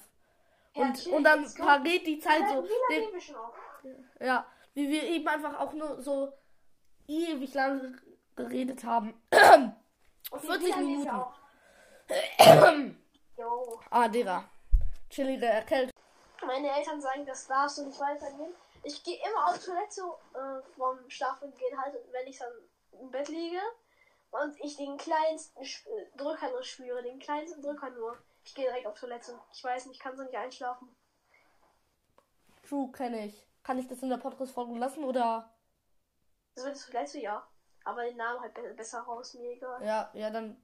Ja, 0.75 0.83
Und, 0.83 1.07
und 1.07 1.23
dann 1.23 1.45
vergeht 1.47 2.05
die 2.05 2.19
Zeit 2.19 2.41
Wie 2.41 2.49
so. 2.49 2.55
lange 2.55 2.67
Den, 2.89 2.99
nehmen 2.99 3.13
wir 3.13 3.21
schon 3.21 3.35
auf? 3.37 3.53
ja, 4.19 4.45
wie 4.73 4.89
wir 4.89 5.03
eben 5.03 5.25
einfach 5.29 5.57
auch 5.61 5.71
nur 5.71 6.01
so 6.01 6.33
ewig 7.07 7.53
lange 7.53 7.97
geredet 8.35 8.83
haben. 8.83 9.13
Okay, 9.31 10.45
40 10.45 10.65
wie 10.65 10.69
lange 10.71 10.83
nehmen 10.83 11.03
Minuten. 12.09 12.97
ah, 13.89 14.07
Digga. 14.09 14.43
Chillige 15.09 15.45
Erkältung. 15.45 15.93
Meine 16.45 16.69
Eltern 16.69 16.99
sagen, 16.99 17.25
das 17.25 17.47
darfst 17.47 17.77
du 17.77 17.85
nicht 17.85 17.99
weitergehen. 17.99 18.53
Ich 18.83 19.01
gehe 19.05 19.17
immer 19.25 19.47
auf 19.47 19.63
Toilette 19.63 20.01
äh, 20.33 20.61
vorm 20.75 20.99
Schlafen 21.09 21.53
gehen 21.53 21.81
halt, 21.81 21.95
wenn 22.11 22.27
ich 22.27 22.37
dann 22.37 22.51
im 22.99 23.09
Bett 23.09 23.29
liege 23.29 23.61
und 24.31 24.59
ich 24.63 24.77
den 24.77 24.97
kleinsten 24.97 25.63
Sch 25.63 25.85
äh, 25.87 26.17
Drücker 26.17 26.49
nur 26.49 26.63
spüre, 26.63 27.01
den 27.03 27.19
kleinsten 27.19 27.61
Drücker 27.61 27.89
nur. 27.91 28.17
Ich 28.43 28.55
gehe 28.55 28.65
direkt 28.65 28.87
auf 28.87 28.99
Toilette. 28.99 29.39
Ich 29.53 29.63
weiß 29.63 29.85
nicht, 29.85 29.97
ich 29.97 30.01
kann 30.01 30.15
so 30.15 30.23
nicht 30.23 30.35
einschlafen. 30.35 30.95
True, 32.67 32.91
kenne 32.91 33.25
ich. 33.25 33.47
Kann 33.63 33.79
ich 33.79 33.87
das 33.87 34.01
in 34.01 34.09
der 34.09 34.17
Podcast-Folge 34.17 34.77
lassen 34.77 35.03
oder? 35.03 35.53
Das 36.55 36.65
wird 36.65 36.81
Toilette, 36.81 37.19
ja. 37.19 37.47
Aber 37.83 38.03
den 38.03 38.17
Namen 38.17 38.41
halt 38.41 38.53
be 38.53 38.73
besser 38.75 39.01
raus, 39.01 39.33
mir 39.33 39.51
egal. 39.51 39.83
Ja, 39.83 40.09
ja, 40.13 40.29
dann, 40.29 40.61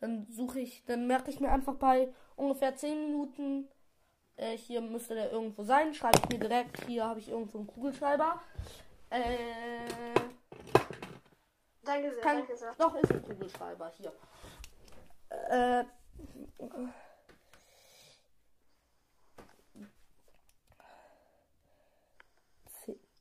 dann 0.00 0.26
suche 0.30 0.60
ich, 0.60 0.84
dann 0.84 1.06
merke 1.06 1.30
ich 1.30 1.40
mir 1.40 1.50
einfach 1.50 1.74
bei 1.74 2.12
ungefähr 2.36 2.74
10 2.74 3.08
Minuten, 3.08 3.68
äh, 4.36 4.56
hier 4.56 4.80
müsste 4.80 5.14
der 5.14 5.30
irgendwo 5.32 5.64
sein, 5.64 5.92
schreibe 5.92 6.18
ich 6.18 6.28
mir 6.28 6.38
direkt, 6.38 6.84
hier 6.86 7.06
habe 7.06 7.18
ich 7.18 7.28
irgendwo 7.28 7.58
einen 7.58 7.66
Kugelschreiber. 7.66 8.40
Äh, 9.10 9.84
Danke 11.84 12.12
sehr, 12.14 12.22
kann, 12.22 12.36
danke 12.38 12.56
sehr. 12.56 12.74
doch, 12.78 12.94
ist 12.94 13.10
ein 13.10 13.22
Kugelschreiber, 13.22 13.92
hier. 13.96 14.12
Äh, 15.30 15.84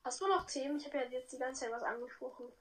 Hast 0.04 0.20
du 0.20 0.28
noch 0.28 0.46
Themen? 0.46 0.78
Ich 0.78 0.86
habe 0.88 0.98
ja 0.98 1.04
jetzt 1.06 1.32
die 1.32 1.38
ganze 1.38 1.62
Zeit 1.62 1.72
was 1.72 1.84
angesprochen. 1.84 2.52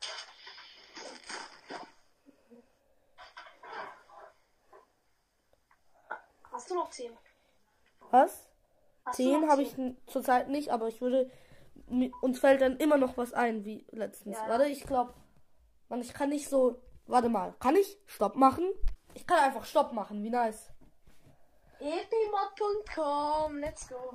Hast 6.52 6.70
du 6.70 6.74
noch 6.74 6.90
Themen? 6.90 7.16
was? 8.10 8.48
Hast 9.04 9.18
du 9.18 9.22
10 9.22 9.40
noch 9.40 9.48
habe 9.48 9.62
ich 9.62 9.74
Themen? 9.74 9.96
zurzeit 10.06 10.48
nicht, 10.48 10.70
aber 10.70 10.88
ich 10.88 11.00
würde. 11.00 11.30
Uns 12.20 12.38
fällt 12.38 12.60
dann 12.60 12.76
immer 12.76 12.98
noch 12.98 13.16
was 13.16 13.32
ein, 13.32 13.64
wie 13.64 13.86
letztens. 13.90 14.36
Ja. 14.36 14.48
Warte, 14.48 14.66
ich 14.66 14.84
glaube. 14.84 15.14
Man, 15.90 16.00
ich 16.00 16.14
kann 16.14 16.28
nicht 16.28 16.48
so. 16.48 16.80
Warte 17.06 17.28
mal. 17.28 17.52
Kann 17.58 17.74
ich 17.74 17.98
Stopp 18.06 18.36
machen? 18.36 18.70
Ich 19.14 19.26
kann 19.26 19.40
einfach 19.40 19.64
Stopp 19.64 19.92
machen. 19.92 20.22
Wie 20.22 20.30
nice. 20.30 20.70
epimod.com, 21.80 23.58
let's 23.58 23.88
go. 23.88 24.14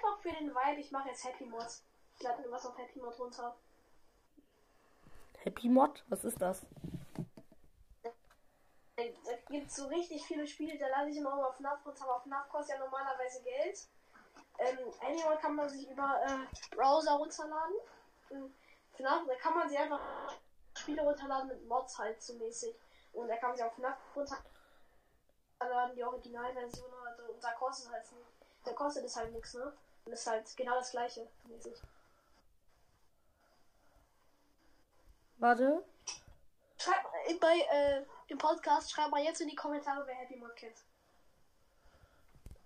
Doch 0.00 0.20
für 0.20 0.30
den 0.30 0.50
Vibe, 0.54 0.80
ich 0.80 0.92
mache 0.92 1.08
jetzt 1.08 1.24
Happy 1.24 1.46
Mods. 1.46 1.84
Ich 2.16 2.22
lade 2.22 2.42
mir 2.42 2.50
was 2.52 2.64
auf 2.64 2.78
Happy 2.78 3.00
Mod 3.00 3.18
runter. 3.18 3.56
Happy 5.38 5.68
Mod? 5.68 6.04
Was 6.08 6.24
ist 6.24 6.40
das? 6.40 6.64
Da 8.02 9.02
gibt 9.50 9.68
es 9.68 9.76
so 9.76 9.86
richtig 9.86 10.24
viele 10.26 10.46
Spiele, 10.46 10.78
da 10.78 10.88
lade 10.88 11.10
ich 11.10 11.16
immer 11.16 11.34
auf 11.34 11.56
FNAF 11.56 11.84
runter, 11.84 12.04
aber 12.04 12.20
FNAF 12.20 12.48
kostet 12.48 12.76
ja 12.76 12.84
normalerweise 12.84 13.42
Geld. 13.42 13.88
Ähm, 14.58 14.78
Animal 15.00 15.38
kann 15.38 15.54
man 15.54 15.68
sich 15.68 15.88
über 15.88 16.20
äh, 16.26 16.74
Browser 16.74 17.12
runterladen. 17.12 17.76
Ähm, 18.30 18.54
FNAF, 18.94 19.26
da 19.26 19.34
kann 19.36 19.54
man 19.54 19.68
sich 19.68 19.78
einfach 19.78 20.00
Spiele 20.76 21.02
runterladen 21.02 21.48
mit 21.48 21.66
Mods 21.68 21.98
halt 21.98 22.20
so 22.20 22.34
mäßig. 22.34 22.74
Und 23.12 23.28
da 23.28 23.36
kann 23.36 23.50
man 23.50 23.56
sich 23.56 23.64
auch 23.64 23.74
FNAF 23.74 23.96
runterladen, 24.16 25.96
die 25.96 26.04
Originalversion 26.04 26.90
halt, 27.04 27.20
und 27.20 27.42
da 27.42 27.52
kostet 27.52 27.92
halt 27.92 28.10
nicht. 28.12 28.26
Da 28.64 28.72
kostet 28.72 29.04
es 29.04 29.16
halt 29.16 29.32
nichts, 29.32 29.54
ne? 29.54 29.72
Und 30.04 30.12
ist 30.12 30.26
halt 30.26 30.56
genau 30.56 30.74
das 30.74 30.90
gleiche 30.90 31.28
mäßig. 31.44 31.80
Warte. 35.38 35.84
Schreibt 36.78 37.06
äh, 37.26 37.34
bei 37.34 37.58
äh, 37.70 38.04
im 38.28 38.38
Podcast, 38.38 38.90
schreibt 38.90 39.10
mal 39.10 39.22
jetzt 39.22 39.40
in 39.40 39.48
die 39.48 39.56
Kommentare, 39.56 40.06
wer 40.06 40.14
Happy 40.14 40.36
Mod 40.36 40.54
kennt. 40.56 40.76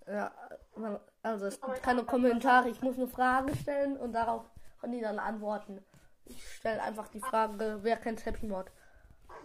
Ja, 0.07 0.33
man- 0.75 0.99
also 1.21 1.45
es 1.45 1.59
gibt 1.61 1.81
keine 1.81 2.03
Kommentare. 2.03 2.69
Ich 2.69 2.81
muss 2.81 2.97
eine 2.97 3.07
Frage 3.07 3.55
stellen 3.55 3.97
und 3.97 4.13
darauf 4.13 4.43
können 4.79 4.93
die 4.93 5.01
dann 5.01 5.19
antworten. 5.19 5.83
Ich 6.25 6.55
stelle 6.55 6.81
einfach 6.81 7.07
die 7.09 7.19
Frage, 7.21 7.79
wer 7.81 7.97
kennt 7.97 8.25
Happy 8.25 8.45
Mod? 8.47 8.69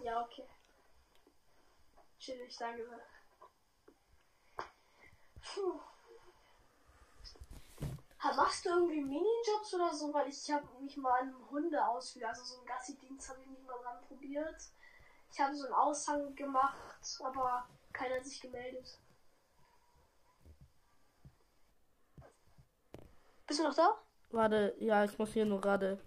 Ja, 0.03 0.21
okay. 0.23 0.47
Chillig, 2.19 2.57
danke. 2.57 2.83
Puh. 5.41 5.79
Machst 8.35 8.65
du 8.65 8.69
irgendwie 8.69 9.01
Minijobs 9.01 9.73
oder 9.73 9.93
so? 9.93 10.13
Weil 10.13 10.27
ich 10.27 10.51
habe 10.51 10.67
mich 10.81 10.97
mal 10.97 11.21
an 11.21 11.29
einem 11.29 11.49
Hundeausflug, 11.49 12.25
also 12.25 12.43
so 12.43 12.57
einen 12.57 12.65
Gassi-Dienst 12.65 13.29
habe 13.29 13.39
ich 13.41 13.47
mich 13.47 13.63
mal 13.65 13.77
dran 13.81 14.01
probiert. 14.07 14.61
Ich 15.31 15.39
habe 15.39 15.55
so 15.55 15.65
einen 15.65 15.73
Aushang 15.73 16.35
gemacht, 16.35 16.75
aber 17.23 17.65
keiner 17.93 18.15
hat 18.15 18.25
sich 18.25 18.41
gemeldet. 18.41 18.99
Bist 23.49 23.59
du 23.59 23.63
noch 23.63 23.73
da? 23.73 23.97
Warte, 24.29 24.75
ja, 24.79 25.03
ich 25.03 25.17
muss 25.17 25.33
hier 25.33 25.43
nur 25.45 25.59
gerade 25.59 25.99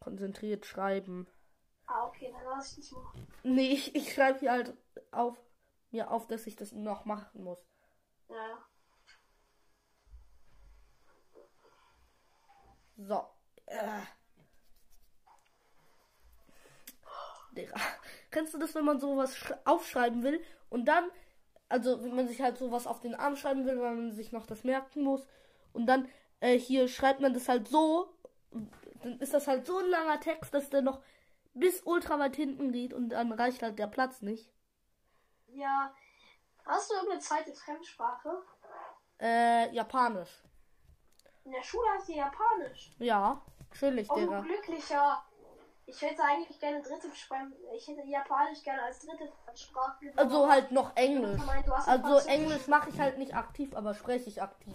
konzentriert 0.00 0.66
schreiben. 0.66 1.28
Ah, 1.86 2.06
okay, 2.08 2.32
dann 2.32 2.44
lass 2.44 2.70
ich 2.76 2.88
dich 2.88 2.92
mal. 2.92 3.12
Nee, 3.44 3.68
ich, 3.68 3.94
ich 3.94 4.12
schreibe 4.12 4.40
hier 4.40 4.50
halt 4.50 4.76
auf 5.12 5.38
mir 5.92 6.10
auf, 6.10 6.26
dass 6.26 6.48
ich 6.48 6.56
das 6.56 6.72
noch 6.72 7.04
machen 7.04 7.44
muss. 7.44 7.64
Ja. 8.28 8.58
So. 12.96 13.24
Äh. 13.66 14.00
Digga. 17.52 17.76
Kennst 18.32 18.54
du 18.54 18.58
das, 18.58 18.74
wenn 18.74 18.84
man 18.84 18.98
sowas 18.98 19.36
sch- 19.36 19.56
aufschreiben 19.64 20.24
will 20.24 20.42
und 20.68 20.86
dann, 20.86 21.08
also 21.68 22.02
wenn 22.02 22.16
man 22.16 22.26
sich 22.26 22.42
halt 22.42 22.58
sowas 22.58 22.88
auf 22.88 22.98
den 22.98 23.14
Arm 23.14 23.36
schreiben 23.36 23.64
will, 23.66 23.80
weil 23.80 23.94
man 23.94 24.12
sich 24.12 24.32
noch 24.32 24.46
das 24.46 24.64
merken 24.64 25.04
muss 25.04 25.24
und 25.76 25.86
dann 25.86 26.08
äh, 26.40 26.58
hier 26.58 26.88
schreibt 26.88 27.20
man 27.20 27.32
das 27.34 27.48
halt 27.48 27.68
so, 27.68 28.12
dann 29.02 29.18
ist 29.20 29.34
das 29.34 29.46
halt 29.46 29.66
so 29.66 29.78
ein 29.78 29.86
langer 29.88 30.20
Text, 30.20 30.52
dass 30.54 30.70
der 30.70 30.82
noch 30.82 31.00
bis 31.54 31.82
ultra 31.82 32.18
weit 32.18 32.36
hinten 32.36 32.72
geht 32.72 32.92
und 32.92 33.10
dann 33.10 33.32
reicht 33.32 33.62
halt 33.62 33.78
der 33.78 33.86
Platz 33.86 34.20
nicht. 34.22 34.50
Ja. 35.48 35.94
Hast 36.66 36.90
du 36.90 36.94
irgendeine 36.94 37.20
zweite 37.20 37.54
Fremdsprache? 37.54 38.42
Äh, 39.20 39.72
Japanisch. 39.72 40.42
In 41.44 41.52
der 41.52 41.62
Schule 41.62 41.86
hast 41.96 42.08
du 42.08 42.12
Japanisch. 42.12 42.92
Ja, 42.98 43.40
natürlich, 43.70 44.10
Oh, 44.10 44.16
Digga. 44.16 44.40
glücklicher. 44.40 45.24
Ich 45.86 46.02
hätte 46.02 46.22
eigentlich 46.24 46.58
gerne 46.58 46.82
dritte 46.82 47.14
Sprache. 47.14 47.52
Ich 47.76 47.86
hätte 47.86 48.02
Japanisch 48.04 48.62
gerne 48.64 48.82
als 48.82 48.98
dritte 49.06 49.32
Sprache. 49.54 50.12
Also 50.16 50.48
halt 50.50 50.72
noch 50.72 50.96
Englisch. 50.96 51.40
Hast 51.70 51.88
Also. 51.88 52.28
Englisch 52.28 52.66
mache 52.66 52.90
ich 52.90 52.98
halt 52.98 53.18
nicht 53.18 53.34
aktiv, 53.36 53.74
aber 53.76 53.94
spreche 53.94 54.28
ich 54.28 54.42
aktiv. 54.42 54.74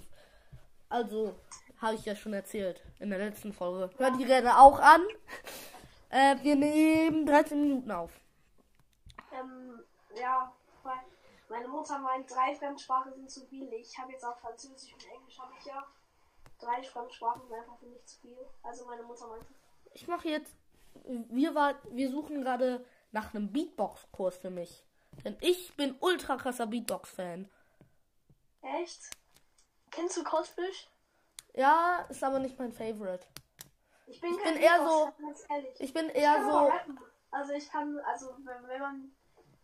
Also 0.91 1.33
habe 1.81 1.95
ich 1.95 2.05
ja 2.05 2.15
schon 2.15 2.33
erzählt 2.33 2.83
in 2.99 3.09
der 3.09 3.19
letzten 3.19 3.53
Folge. 3.53 3.89
Hört 3.97 4.19
die 4.19 4.25
Rede 4.25 4.57
auch 4.57 4.79
an. 4.79 5.01
Äh, 6.13 6.43
wir 6.43 6.57
nehmen 6.57 7.25
13 7.25 7.61
Minuten 7.61 7.89
auf. 7.89 8.11
Ähm, 9.31 9.79
ja, 10.13 10.53
weil 10.83 10.99
meine 11.47 11.69
Mutter 11.69 11.99
meint, 11.99 12.29
drei 12.29 12.53
Fremdsprachen 12.53 13.13
sind 13.13 13.31
zu 13.31 13.45
viel. 13.45 13.71
Ich 13.71 13.97
habe 13.97 14.11
jetzt 14.11 14.25
auch 14.25 14.37
Französisch 14.39 14.93
und 14.93 15.07
Englisch 15.09 15.39
habe 15.39 15.53
ich 15.57 15.65
ja. 15.65 15.87
Drei 16.59 16.83
Fremdsprachen 16.83 17.43
sind 17.43 17.53
einfach 17.53 17.77
für 17.79 17.85
mich 17.85 18.05
zu 18.05 18.19
viel. 18.19 18.35
Also 18.61 18.85
meine 18.87 19.03
Mutter 19.03 19.25
meinte. 19.25 19.45
Ich 19.93 20.05
mache 20.05 20.27
jetzt. 20.27 20.53
Wir, 21.05 21.55
war, 21.55 21.75
wir 21.91 22.11
suchen 22.11 22.41
gerade 22.41 22.85
nach 23.13 23.33
einem 23.33 23.49
Beatbox-Kurs 23.53 24.35
für 24.35 24.49
mich. 24.49 24.85
Denn 25.23 25.37
ich 25.39 25.73
bin 25.77 25.95
ultra 26.01 26.35
krasser 26.35 26.67
Beatbox-Fan. 26.67 27.49
Echt? 28.81 29.11
Kennst 29.91 30.17
du 30.17 30.23
Codfish? 30.23 30.89
Ja, 31.53 32.05
ist 32.09 32.23
aber 32.23 32.39
nicht 32.39 32.57
mein 32.57 32.71
Favorite. 32.71 33.25
Ich 34.07 34.19
bin, 34.19 34.33
Ich 34.33 34.43
bin 34.43 34.55
eher 34.55 34.79
ehrlich. 35.49 35.79
Ich 35.79 35.93
bin 35.93 36.09
Ich 36.09 36.15
eher 36.15 36.33
kann 36.35 36.51
so. 36.51 36.71
Also 37.31 37.53
ich 37.53 37.69
kann, 37.69 37.97
also 37.99 38.35
wenn, 38.43 38.67
wenn 38.67 38.81
man 38.81 39.11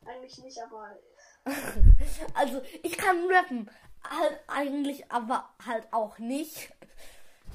eigentlich 0.06 0.38
nicht, 0.38 0.62
aber 0.62 0.98
Also, 2.34 2.62
ich 2.84 2.98
kann 2.98 3.26
rappen. 3.30 3.70
Halt 4.04 4.40
eigentlich, 4.48 5.12
aber 5.12 5.50
halt 5.66 5.88
auch 5.92 6.18
nicht. 6.18 6.72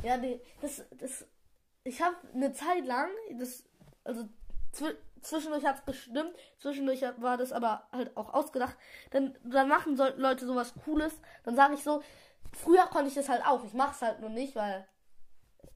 Ja, 0.03 0.17
nee, 0.17 0.41
das, 0.61 0.85
das, 0.99 1.25
ich 1.85 2.03
habe 2.03 2.17
eine 2.35 2.53
Zeit 2.53 2.85
lang, 2.85 3.09
das, 3.39 3.65
also 4.05 4.29
zw 4.73 4.95
zwischendurch 5.23 5.65
hat's 5.65 5.85
gestimmt, 5.85 6.35
zwischendurch 6.59 7.03
war 7.19 7.37
das 7.37 7.53
aber 7.53 7.87
halt 7.93 8.17
auch 8.17 8.35
ausgedacht. 8.35 8.77
Dann, 9.13 9.39
dann 9.45 9.69
machen 9.69 9.97
sollten 9.97 10.21
Leute 10.21 10.45
sowas 10.47 10.75
Cooles. 10.85 11.15
Dann 11.45 11.55
sage 11.55 11.75
ich 11.75 11.85
so, 11.85 12.03
früher 12.53 12.87
konnte 12.87 13.09
ich 13.09 13.15
das 13.15 13.29
halt 13.29 13.45
auch. 13.45 13.65
Ich 13.65 13.73
mach's 13.73 14.03
halt 14.03 14.21
nur 14.21 14.31
nicht, 14.31 14.57
weil 14.57 14.87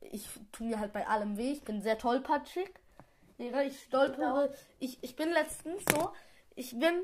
ich 0.00 0.28
tu 0.52 0.64
mir 0.64 0.78
halt 0.78 0.92
bei 0.92 1.06
allem 1.06 1.36
weh. 1.36 1.52
Ich 1.52 1.64
bin 1.64 1.82
sehr 1.82 1.98
tollpatschig. 1.98 2.70
Ja, 3.38 3.62
ich 3.62 3.82
stolpere. 3.82 4.52
Ich, 4.78 5.02
ich 5.02 5.16
bin 5.16 5.30
letztens 5.30 5.82
so, 5.90 6.12
ich 6.54 6.78
bin 6.78 7.02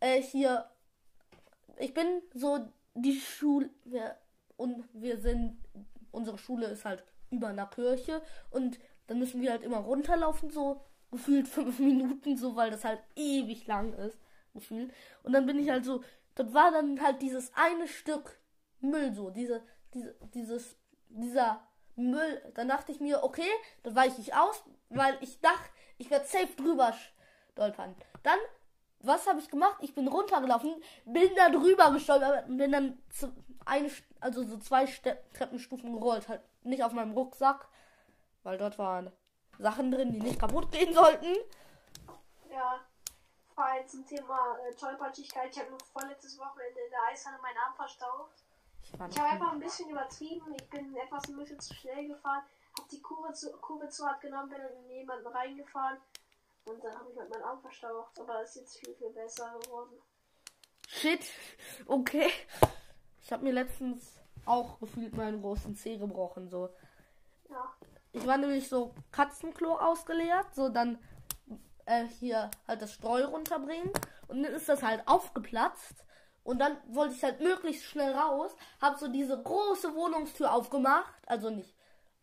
äh, 0.00 0.20
hier, 0.20 0.68
ich 1.78 1.94
bin 1.94 2.22
so 2.34 2.68
die 2.94 3.18
Schule, 3.18 3.70
wir, 3.84 4.16
und 4.56 4.84
wir 4.92 5.18
sind, 5.18 5.58
unsere 6.10 6.38
Schule 6.38 6.66
ist 6.66 6.84
halt 6.84 7.02
über 7.30 7.48
einer 7.48 7.66
Kirche 7.66 8.20
und 8.50 8.78
dann 9.06 9.18
müssen 9.18 9.40
wir 9.40 9.52
halt 9.52 9.62
immer 9.62 9.78
runterlaufen, 9.78 10.50
so 10.50 10.84
gefühlt 11.10 11.48
fünf 11.48 11.78
Minuten, 11.78 12.36
so 12.36 12.56
weil 12.56 12.70
das 12.70 12.84
halt 12.84 13.00
ewig 13.16 13.66
lang 13.66 13.94
ist, 13.94 14.18
gefühlt. 14.52 14.92
Und 15.22 15.32
dann 15.32 15.46
bin 15.46 15.58
ich 15.58 15.70
halt 15.70 15.84
so 15.84 16.02
dort 16.38 16.54
war 16.54 16.70
dann 16.70 17.00
halt 17.02 17.20
dieses 17.22 17.52
eine 17.54 17.88
Stück 17.88 18.38
Müll 18.80 19.12
so, 19.14 19.30
diese, 19.30 19.62
diese, 19.94 20.14
dieses, 20.34 20.76
dieser 21.08 21.66
Müll. 21.96 22.42
Dann 22.54 22.68
dachte 22.68 22.92
ich 22.92 23.00
mir, 23.00 23.22
okay, 23.22 23.50
dann 23.82 23.94
weiche 23.94 24.20
ich 24.20 24.34
aus, 24.34 24.62
weil 24.88 25.16
ich 25.20 25.40
dachte, 25.40 25.70
ich 25.98 26.10
werde 26.10 26.26
safe 26.26 26.54
drüber 26.56 26.92
stolpern. 27.52 27.96
Dann, 28.22 28.38
was 29.00 29.26
habe 29.26 29.40
ich 29.40 29.50
gemacht? 29.50 29.78
Ich 29.80 29.94
bin 29.94 30.08
runtergelaufen, 30.08 30.82
bin 31.04 31.30
da 31.36 31.48
drüber 31.50 31.90
gestolpert, 31.92 32.46
bin 32.48 32.72
dann 32.72 33.02
zu, 33.10 33.32
eine, 33.64 33.90
also 34.20 34.44
so 34.44 34.58
zwei 34.58 34.86
Ste 34.86 35.18
Treppenstufen 35.34 35.92
gerollt, 35.92 36.28
halt 36.28 36.42
nicht 36.62 36.82
auf 36.82 36.92
meinem 36.92 37.12
Rucksack, 37.12 37.68
weil 38.42 38.58
dort 38.58 38.78
waren 38.78 39.12
Sachen 39.58 39.90
drin, 39.90 40.12
die 40.12 40.20
nicht 40.20 40.38
kaputt 40.38 40.70
gehen 40.70 40.94
sollten. 40.94 41.34
Ja, 42.50 42.80
zum 43.86 44.06
Thema 44.06 44.56
äh, 44.58 44.74
Tollpatschigkeit. 44.74 45.50
Ich 45.50 45.58
habe 45.58 45.70
nur 45.70 45.80
vorletztes 45.92 46.38
Wochenende 46.38 46.80
in 46.80 46.90
der 46.90 47.02
Eishalle 47.10 47.38
meinen 47.42 47.58
Arm 47.58 47.74
verstaucht. 47.74 48.44
Ich, 48.92 49.18
habe 49.18 49.28
einfach 49.28 49.52
ein 49.52 49.60
bisschen 49.60 49.90
übertrieben. 49.90 50.54
Ich 50.58 50.68
bin 50.70 50.96
etwas 50.96 51.28
ein 51.28 51.36
bisschen 51.36 51.60
zu 51.60 51.74
schnell 51.74 52.08
gefahren. 52.08 52.42
Habe 52.78 52.88
die 52.90 53.00
Kurve 53.02 53.32
zu, 53.32 53.50
Kurve 53.58 53.88
zu 53.88 54.06
hart 54.06 54.20
genommen, 54.20 54.48
bin 54.48 54.60
in 54.60 54.90
jemanden 54.90 55.26
reingefahren. 55.26 55.98
Und 56.64 56.82
dann 56.82 56.94
habe 56.94 57.10
ich 57.10 57.18
halt 57.18 57.30
meinen 57.30 57.42
Arm 57.42 57.60
verstaucht. 57.60 58.18
Aber 58.18 58.42
es 58.42 58.50
ist 58.50 58.56
jetzt 58.56 58.78
viel, 58.78 58.94
viel 58.94 59.10
besser 59.10 59.58
geworden. 59.62 59.98
Shit. 60.86 61.20
Okay. 61.86 62.30
Ich 63.22 63.32
habe 63.32 63.44
mir 63.44 63.52
letztens 63.52 64.18
auch 64.46 64.78
gefühlt 64.80 65.14
meinen 65.16 65.42
großen 65.42 65.76
Zeh 65.76 65.98
gebrochen. 65.98 66.48
So. 66.48 66.70
Ja. 67.50 67.74
Ich 68.12 68.26
war 68.26 68.38
nämlich 68.38 68.68
so 68.68 68.94
Katzenklo 69.12 69.76
ausgeleert, 69.76 70.54
so 70.54 70.70
dann 70.70 70.98
äh, 71.84 72.06
hier 72.20 72.50
halt 72.66 72.82
das 72.82 72.94
Streu 72.94 73.24
runterbringen 73.26 73.92
und 74.28 74.42
dann 74.42 74.52
ist 74.52 74.68
das 74.68 74.82
halt 74.82 75.06
aufgeplatzt 75.06 76.04
und 76.48 76.58
dann 76.60 76.78
wollte 76.88 77.14
ich 77.14 77.22
halt 77.22 77.42
möglichst 77.42 77.84
schnell 77.84 78.12
raus, 78.12 78.56
habe 78.80 78.98
so 78.98 79.08
diese 79.08 79.36
große 79.40 79.94
Wohnungstür 79.94 80.50
aufgemacht, 80.50 81.12
also 81.26 81.50
nicht 81.50 81.74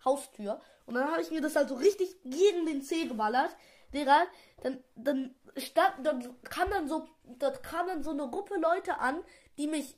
Haustür 0.03 0.59
und 0.87 0.95
dann 0.95 1.11
habe 1.11 1.21
ich 1.21 1.29
mir 1.29 1.41
das 1.41 1.55
halt 1.55 1.69
so 1.69 1.75
richtig 1.75 2.15
gegen 2.23 2.65
den 2.65 2.81
Zeh 2.81 3.05
geballert. 3.05 3.55
Digga, 3.93 4.23
dann 4.63 4.83
dann 4.95 5.35
stand 5.57 6.03
dann 6.03 6.35
kam 6.43 6.71
dann 6.71 6.87
so 6.87 7.07
dort 7.23 7.61
kam 7.61 7.85
dann 7.85 8.01
so 8.01 8.09
eine 8.09 8.27
Gruppe 8.27 8.55
Leute 8.57 8.97
an, 8.97 9.23
die 9.59 9.67
mich 9.67 9.95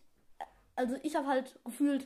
also 0.75 0.97
ich 1.03 1.15
habe 1.15 1.27
halt 1.27 1.57
gefühlt 1.63 2.05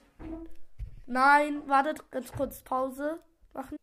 Nein, 1.07 1.67
wartet 1.67 2.09
ganz 2.11 2.31
kurz 2.31 2.61
Pause 2.61 3.19
machen. 3.53 3.77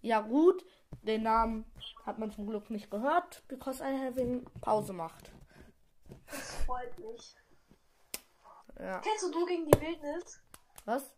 Ja 0.00 0.22
gut, 0.22 0.64
den 1.02 1.24
Namen 1.24 1.64
hat 2.06 2.18
man 2.18 2.32
zum 2.32 2.46
Glück 2.46 2.70
nicht 2.70 2.90
gehört, 2.90 3.42
because 3.48 3.84
I 3.84 4.06
having 4.06 4.46
Pause 4.62 4.94
macht. 4.94 5.30
Das 6.26 6.54
freut 6.64 6.98
mich. 6.98 7.36
Ja. 8.80 8.98
Kennst 9.00 9.24
du 9.24 9.30
Du 9.30 9.44
gegen 9.46 9.66
die 9.66 9.80
Wildnis? 9.80 10.40
Was? 10.84 11.14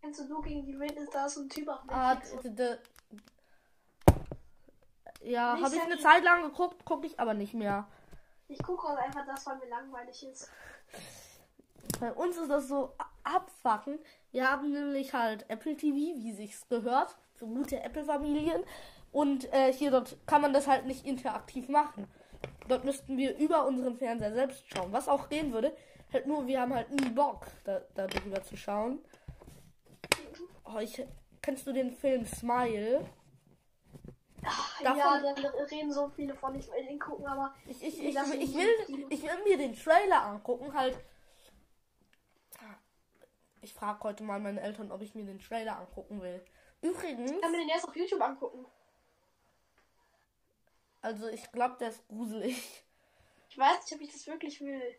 Kennst 0.00 0.20
du 0.20 0.28
Du 0.28 0.40
gegen 0.42 0.64
die 0.64 0.78
Wildnis? 0.78 1.08
Da 1.10 1.26
ist 1.26 1.34
so 1.34 1.42
ein 1.42 1.48
Typ 1.48 1.68
auf 1.68 1.80
Ah, 1.88 2.14
Netflix. 2.14 2.42
d- 2.54 2.78
ja, 5.22 5.58
habe 5.60 5.74
ich 5.74 5.82
eine. 5.82 5.98
Zeit 5.98 6.22
lang 6.24 6.42
geguckt, 6.42 6.84
gucke 6.84 7.06
ich 7.06 7.18
aber 7.18 7.34
nicht 7.34 7.54
mehr. 7.54 7.86
Ich 8.48 8.62
gucke 8.62 8.86
auch 8.86 8.96
einfach 8.96 9.24
das, 9.26 9.46
weil 9.46 9.56
mir 9.56 9.68
langweilig 9.68 10.22
ist. 10.26 10.50
Bei 12.00 12.12
uns 12.12 12.36
ist 12.36 12.50
das 12.50 12.68
so 12.68 12.94
abfucken. 13.22 13.98
Wir 14.32 14.50
haben 14.50 14.70
nämlich 14.72 15.14
halt 15.14 15.48
Apple 15.48 15.76
TV, 15.76 15.96
wie 15.96 16.32
sich's 16.32 16.68
gehört, 16.68 17.16
für 17.34 17.46
gute 17.46 17.80
Apple-Familien. 17.82 18.62
Und 19.12 19.50
äh, 19.52 19.72
hier 19.72 19.90
dort 19.90 20.16
kann 20.26 20.42
man 20.42 20.52
das 20.52 20.66
halt 20.66 20.86
nicht 20.86 21.06
interaktiv 21.06 21.68
machen. 21.68 22.06
Dort 22.68 22.84
müssten 22.84 23.16
wir 23.16 23.36
über 23.38 23.64
unseren 23.66 23.96
Fernseher 23.96 24.34
selbst 24.34 24.64
schauen, 24.74 24.92
was 24.92 25.08
auch 25.08 25.28
gehen 25.30 25.52
würde. 25.52 25.74
Halt 26.14 26.26
nur, 26.28 26.46
wir 26.46 26.60
haben 26.60 26.72
halt 26.72 26.88
nie 26.92 27.10
Bock, 27.10 27.44
da, 27.64 27.80
darüber 27.96 28.40
zu 28.40 28.56
schauen. 28.56 29.04
Oh, 30.64 30.78
ich, 30.78 31.04
kennst 31.42 31.66
du 31.66 31.72
den 31.72 31.90
Film 31.90 32.24
Smile? 32.24 33.04
Davon- 34.80 34.96
ja, 34.98 35.20
da 35.20 35.48
reden 35.64 35.90
so 35.92 36.08
viele 36.10 36.34
von, 36.36 36.54
ich 36.54 36.70
will 36.70 36.86
den 36.86 37.00
gucken, 37.00 37.26
aber 37.26 37.52
Ich, 37.66 37.82
ich, 37.82 37.98
ich, 38.00 38.14
ich, 38.16 38.52
die- 38.52 38.54
will, 38.54 39.06
ich 39.10 39.22
will 39.24 39.42
mir 39.44 39.56
den 39.56 39.74
Trailer 39.74 40.22
angucken, 40.22 40.72
halt. 40.72 40.96
Ich 43.60 43.74
frage 43.74 43.98
heute 44.04 44.22
mal 44.22 44.38
meine 44.38 44.60
Eltern, 44.60 44.92
ob 44.92 45.00
ich 45.02 45.14
mir 45.16 45.24
den 45.24 45.40
Trailer 45.40 45.78
angucken 45.80 46.20
will. 46.22 46.44
Übrigens, 46.80 47.32
ich 47.32 47.40
kann 47.40 47.50
mir 47.50 47.58
den 47.58 47.70
erst 47.70 47.88
auf 47.88 47.96
YouTube 47.96 48.20
angucken. 48.20 48.66
also 51.00 51.26
ich 51.28 51.50
glaube, 51.50 51.76
der 51.80 51.88
ist 51.88 52.06
gruselig. 52.06 52.84
Ich 53.48 53.58
weiß 53.58 53.80
nicht, 53.82 53.94
ob 53.94 54.00
ich 54.00 54.12
das 54.12 54.26
wirklich 54.26 54.60
will. 54.60 54.94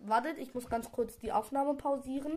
Wartet, 0.00 0.38
ich 0.38 0.54
muss 0.54 0.68
ganz 0.68 0.90
kurz 0.92 1.18
die 1.18 1.32
Aufnahme 1.32 1.74
pausieren. 1.74 2.36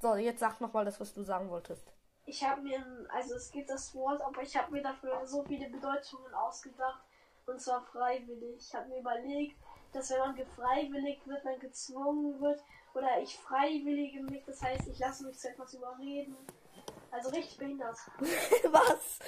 So, 0.00 0.14
jetzt 0.14 0.40
sag 0.40 0.60
nochmal 0.60 0.84
das, 0.84 1.00
was 1.00 1.12
du 1.14 1.22
sagen 1.22 1.50
wolltest. 1.50 1.92
Ich 2.26 2.44
habe 2.44 2.60
mir, 2.60 2.84
also 3.10 3.34
es 3.34 3.50
gibt 3.50 3.70
das 3.70 3.94
Wort, 3.94 4.20
aber 4.20 4.42
ich 4.42 4.56
habe 4.56 4.72
mir 4.72 4.82
dafür 4.82 5.26
so 5.26 5.42
viele 5.44 5.70
Bedeutungen 5.70 6.34
ausgedacht. 6.34 7.02
Und 7.46 7.60
zwar 7.60 7.80
freiwillig. 7.80 8.56
Ich 8.58 8.74
habe 8.74 8.88
mir 8.88 8.98
überlegt, 9.00 9.56
dass 9.92 10.10
wenn 10.10 10.18
man 10.18 10.36
gefreiwilligt 10.36 11.26
wird, 11.26 11.44
man 11.44 11.58
gezwungen 11.58 12.38
wird. 12.40 12.62
Oder 12.94 13.20
ich 13.22 13.36
freiwillige 13.38 14.22
mich, 14.22 14.44
das 14.44 14.62
heißt, 14.62 14.86
ich 14.88 14.98
lasse 14.98 15.24
mich 15.24 15.38
zu 15.38 15.48
etwas 15.48 15.72
überreden. 15.72 16.36
Also 17.10 17.30
richtig 17.30 17.56
behindert. 17.58 17.96
was? 18.70 19.18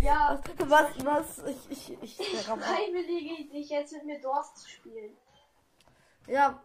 Ja, 0.00 0.40
Was? 0.66 1.04
Was? 1.04 1.38
Ich, 1.44 1.70
ich, 1.70 2.02
ich. 2.02 2.20
ich 2.20 2.42
freiwillige 2.44 3.44
dich 3.48 3.70
jetzt 3.70 3.92
mit 3.92 4.04
mir 4.04 4.20
Dorf 4.20 4.52
zu 4.54 4.68
spielen. 4.68 5.16
Ja. 6.26 6.60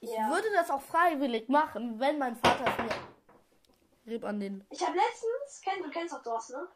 Ich 0.00 0.10
Ja. 0.10 0.30
würde 0.30 0.50
das 0.54 0.70
auch 0.70 0.80
freiwillig 0.80 1.48
machen, 1.48 2.00
wenn 2.00 2.18
mein 2.18 2.36
Vater 2.36 2.64
es 2.66 2.78
mir. 2.78 4.12
Rieb 4.12 4.24
an 4.24 4.40
den 4.40 4.64
Ich 4.70 4.80
habe 4.84 4.96
letztens, 4.96 5.60
kenn, 5.62 5.82
du 5.82 5.90
kennst 5.90 6.14
doch 6.14 6.22
Dorf, 6.22 6.48
ne? 6.48 6.66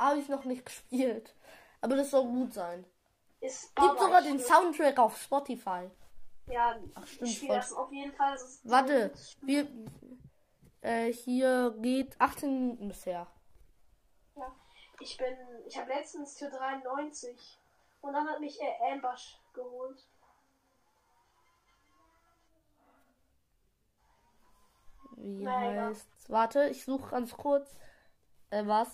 Habe 0.00 0.18
ich 0.18 0.28
noch 0.28 0.44
nicht 0.44 0.64
gespielt. 0.64 1.34
Aber 1.80 1.96
das 1.96 2.10
soll 2.10 2.24
gut 2.24 2.54
sein. 2.54 2.84
Ist 3.40 3.74
Gibt 3.76 4.00
sogar 4.00 4.22
den 4.22 4.40
Soundtrack 4.40 4.98
auf 4.98 5.16
Spotify. 5.16 5.90
Ja, 6.46 6.76
stimmt, 7.04 7.30
ich 7.30 7.36
spiele 7.36 7.54
das 7.56 7.72
auf 7.72 7.92
jeden 7.92 8.12
Fall. 8.14 8.36
Warte, 8.64 9.12
wir, 9.42 9.68
äh, 10.80 11.12
hier 11.12 11.74
geht 11.78 12.18
18 12.18 12.50
Minuten 12.50 12.88
bisher. 12.88 13.26
Ja. 14.34 14.50
Ich 15.00 15.16
bin, 15.16 15.36
ich 15.66 15.78
habe 15.78 15.90
letztens 15.92 16.38
für 16.38 16.48
93 16.48 17.60
und 18.00 18.12
dann 18.14 18.28
hat 18.28 18.40
mich 18.40 18.58
äh, 18.60 18.92
Ambush 18.92 19.38
geholt. 19.52 20.04
Wie 25.20 25.44
Naja. 25.44 25.88
heißt's? 25.88 26.30
Warte, 26.30 26.68
ich 26.68 26.84
suche 26.84 27.10
ganz 27.10 27.32
kurz. 27.36 27.74
Äh, 28.50 28.66
was? 28.66 28.88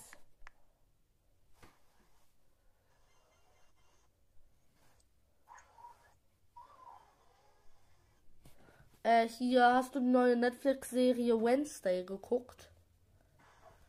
Äh, 9.03 9.29
hier 9.29 9.75
hast 9.75 9.95
du 9.95 10.01
die 10.01 10.07
neue 10.07 10.35
Netflix-Serie 10.37 11.39
Wednesday 11.41 12.05
geguckt. 12.05 12.71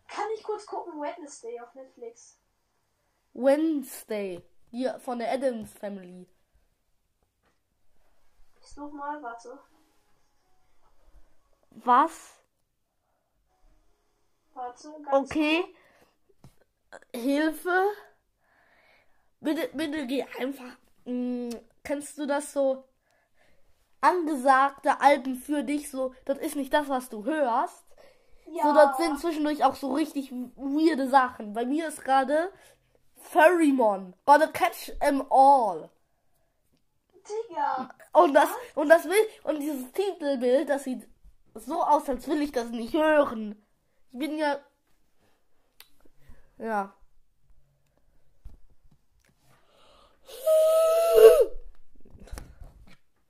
Kann 0.08 0.26
ich 0.36 0.44
kurz 0.44 0.66
gucken, 0.66 1.02
Wednesday 1.02 1.60
auf 1.62 1.74
Netflix. 1.74 2.38
Wednesday. 3.34 4.44
Hier 4.72 5.00
von 5.00 5.20
der 5.20 5.32
Adams 5.32 5.72
Family. 5.72 6.28
Ich 8.60 8.68
such 8.68 8.92
mal, 8.92 9.22
warte. 9.24 9.58
Was? 11.84 12.40
Warte, 14.56 14.90
ganz 15.04 15.30
Okay. 15.32 15.64
Hilfe. 17.14 17.88
Bitte, 19.42 19.70
bitte 19.74 20.08
geh 20.08 20.24
einfach. 20.40 20.78
Mh, 21.06 21.56
kennst 21.84 22.18
du 22.18 22.26
das 22.26 22.52
so? 22.54 22.84
Angesagte 24.02 25.02
Alben 25.02 25.36
für 25.36 25.64
dich, 25.64 25.90
so, 25.90 26.14
das 26.26 26.38
ist 26.38 26.56
nicht 26.56 26.74
das, 26.74 26.88
was 26.90 27.10
du 27.10 27.26
hörst. 27.26 27.84
Ja, 28.52 28.64
So, 28.64 28.74
das 28.74 28.98
sind 28.98 29.20
zwischendurch 29.20 29.64
auch 29.64 29.76
so 29.76 29.94
richtig 29.94 30.32
weirde 30.32 31.10
Sachen. 31.10 31.54
Bei 31.54 31.66
mir 31.66 31.88
ist 31.88 32.04
gerade 32.04 32.52
Ferrymon. 33.18 34.14
Gotta 34.26 34.48
catch 34.48 34.92
'em 35.02 35.24
all. 35.32 35.90
Digga. 37.28 37.90
Und 38.14 38.34
das, 38.34 38.50
und 38.76 38.90
das 38.90 39.06
will, 39.06 39.28
und 39.44 39.60
dieses 39.60 39.92
Titelbild, 39.92 40.70
das 40.70 40.84
sieht 40.84 41.08
so 41.56 41.84
aus, 41.84 42.08
als 42.10 42.28
will 42.28 42.42
ich 42.42 42.52
das 42.52 42.70
nicht 42.70 42.94
hören. 42.94 43.62
Ich 44.12 44.20
bin 44.20 44.38
ja, 44.38 44.60
ja. 46.58 46.94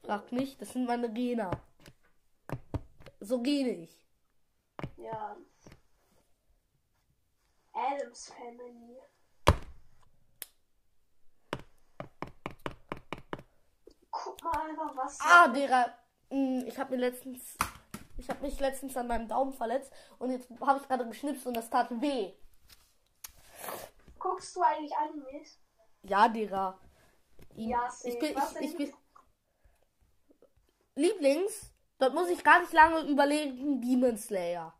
Frag 0.04 0.32
nicht, 0.32 0.62
das 0.62 0.70
sind 0.70 0.86
meine 0.86 1.12
Gene. 1.12 1.50
So 3.20 3.42
gene 3.42 3.72
ich. 3.72 4.06
Ja. 4.98 5.36
Adams 7.74 8.32
Family. 8.32 9.00
mal 14.46 14.70
einfach 14.70 14.96
was. 14.96 15.18
Ah, 15.22 15.48
Digga. 15.48 15.98
mm, 16.30 16.64
Ich 16.68 16.78
habe 16.78 16.92
mir 16.92 17.02
letztens. 17.02 17.58
Ich 18.17 18.30
habe 18.30 18.41
mich 18.41 18.60
letztens 18.60 18.95
an 18.97 19.08
meinem 19.08 19.28
Daumen 19.28 19.54
verletzt 19.54 19.91
und 20.19 20.32
jetzt 20.32 20.49
habe 20.62 20.80
ich 20.80 20.88
gerade 20.88 21.08
geschnipst 21.08 21.45
und 21.47 21.56
das 21.56 21.69
tat 21.69 21.89
weh. 22.01 22.34
Guckst 24.19 24.56
du 24.56 24.62
eigentlich 24.62 24.95
Animes? 24.95 25.60
Ja, 26.04 26.28
Digga. 26.28 26.80
Ja, 27.56 27.89
safe. 27.89 28.10
ich 28.10 28.19
bin, 28.19 28.38
ich, 28.38 28.62
ich 28.62 28.78
bin. 28.78 28.93
Lieblings, 30.95 31.73
dort 31.99 32.13
muss 32.13 32.30
ich 32.30 32.43
gar 32.43 32.62
nicht 32.62 32.73
lange 32.73 33.01
überlegen, 33.01 33.82
Demon 33.82 34.17
Slayer. 34.17 34.73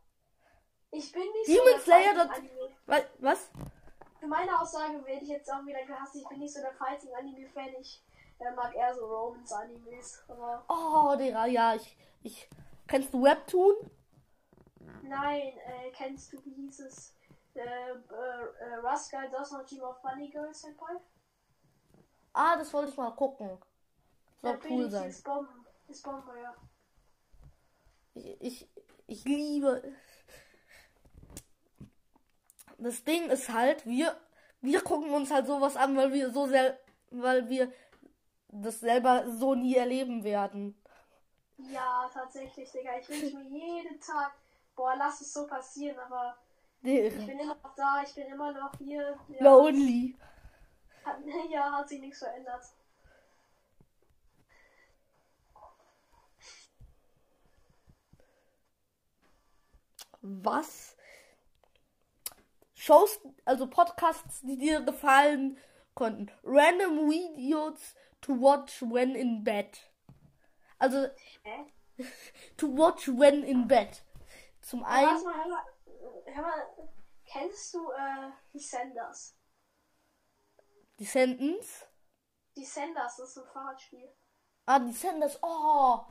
Ich 0.91 1.11
bin 1.11 1.23
nicht 1.23 1.47
Demon 1.47 1.65
so 1.65 1.71
der 1.71 1.79
Slayer, 1.79 2.13
das- 2.13 2.29
Anime. 2.29 3.09
Was? 3.19 3.49
Für 4.19 4.27
meine 4.27 4.59
Aussage 4.59 5.05
werde 5.05 5.23
ich 5.23 5.29
jetzt 5.29 5.51
auch 5.51 5.65
wieder 5.65 5.85
gehasst. 5.85 6.15
Ich 6.15 6.27
bin 6.27 6.39
nicht 6.39 6.53
so 6.53 6.61
der 6.61 6.73
Fighting 6.73 7.13
Anime 7.13 7.47
Fan. 7.49 7.69
Ich 7.79 8.03
äh, 8.39 8.51
mag 8.55 8.73
eher 8.73 8.95
so 8.95 9.05
Romance 9.05 9.51
Animes. 9.51 10.23
Oh, 10.69 11.15
Digga, 11.17 11.45
ja, 11.45 11.75
ich, 11.75 11.97
ich. 12.23 12.49
Kennst 12.87 13.13
du 13.13 13.23
Webtoon? 13.23 13.75
nein, 15.07 15.53
äh, 15.65 15.91
kennst 15.91 16.33
du 16.33 16.43
wie 16.45 16.53
hieß 16.53 16.79
es? 16.81 17.15
Äh, 17.53 17.61
äh, 17.61 17.63
äh, 17.63 18.75
Rascal 18.83 19.29
does 19.29 19.51
not 19.51 19.69
dream 19.69 19.83
of 19.83 19.97
funny 20.01 20.29
girls 20.29 20.61
Senpai? 20.61 20.99
Ah, 22.33 22.57
das 22.57 22.73
wollte 22.73 22.91
ich 22.91 22.97
mal 22.97 23.11
gucken. 23.11 23.57
Soll 24.41 24.59
Der 24.59 24.71
cool 24.71 24.89
sein. 24.89 25.09
Ist 25.09 25.23
Bombe. 25.23 25.49
Ist 25.87 26.03
Bombe, 26.03 26.33
ja. 26.41 26.53
Ich, 28.13 28.41
ich, 28.41 28.69
ich 29.07 29.25
liebe. 29.25 29.81
Das 32.77 33.03
Ding 33.05 33.29
ist 33.29 33.53
halt, 33.53 33.85
wir, 33.85 34.17
wir 34.61 34.81
gucken 34.81 35.11
uns 35.11 35.31
halt 35.31 35.47
sowas 35.47 35.77
an, 35.77 35.95
weil 35.95 36.11
wir 36.11 36.31
so 36.31 36.47
sehr, 36.47 36.77
weil 37.09 37.47
wir 37.49 37.71
das 38.49 38.81
selber 38.81 39.31
so 39.31 39.55
nie 39.55 39.75
erleben 39.75 40.23
werden. 40.25 40.75
Ja, 41.57 42.09
tatsächlich, 42.13 42.71
Digga. 42.71 42.97
Ich 42.99 43.09
wünsche 43.09 43.37
mir 43.37 43.43
jeden 43.43 43.99
Tag, 43.99 44.33
boah, 44.75 44.95
lass 44.97 45.21
es 45.21 45.33
so 45.33 45.47
passieren, 45.47 45.97
aber 45.99 46.37
ich 46.81 47.13
Digga. 47.13 47.25
bin 47.25 47.39
immer 47.39 47.55
noch 47.55 47.75
da, 47.75 48.03
ich 48.03 48.13
bin 48.13 48.25
immer 48.27 48.51
noch 48.51 48.71
hier. 48.77 49.17
Ja, 49.29 49.43
Lonely. 49.43 50.15
Hat, 51.03 51.17
ja, 51.49 51.71
hat 51.71 51.89
sich 51.89 51.99
nichts 51.99 52.19
verändert. 52.19 52.63
Was? 60.21 60.95
Shows, 62.73 63.19
also 63.45 63.67
Podcasts, 63.67 64.41
die 64.41 64.57
dir 64.57 64.81
gefallen 64.81 65.57
konnten. 65.93 66.31
Random 66.43 67.09
Videos 67.09 67.95
to 68.21 68.33
watch 68.33 68.81
when 68.81 69.15
in 69.15 69.43
bed. 69.43 69.79
Also, 70.79 71.07
Hä? 71.43 71.65
to 72.57 72.67
watch 72.67 73.07
when 73.07 73.43
in 73.43 73.67
bed. 73.67 74.01
Zum 74.61 74.83
einen. 74.83 75.07
Warte 75.07 75.25
mal, 75.25 75.35
hör 75.35 75.47
mal, 75.47 75.65
hör 76.25 76.41
mal, 76.41 76.89
kennst 77.25 77.73
du 77.73 77.91
äh, 77.91 78.31
die 78.53 78.59
Senders? 78.59 79.35
Die 80.99 81.05
Sentence. 81.05 81.85
Die 82.55 82.65
Senders, 82.65 83.17
das 83.17 83.29
ist 83.29 83.38
ein 83.38 83.45
Fahrradspiel. 83.51 84.09
Ah, 84.65 84.79
die 84.79 84.93
Senders. 84.93 85.38
Oh, 85.41 86.05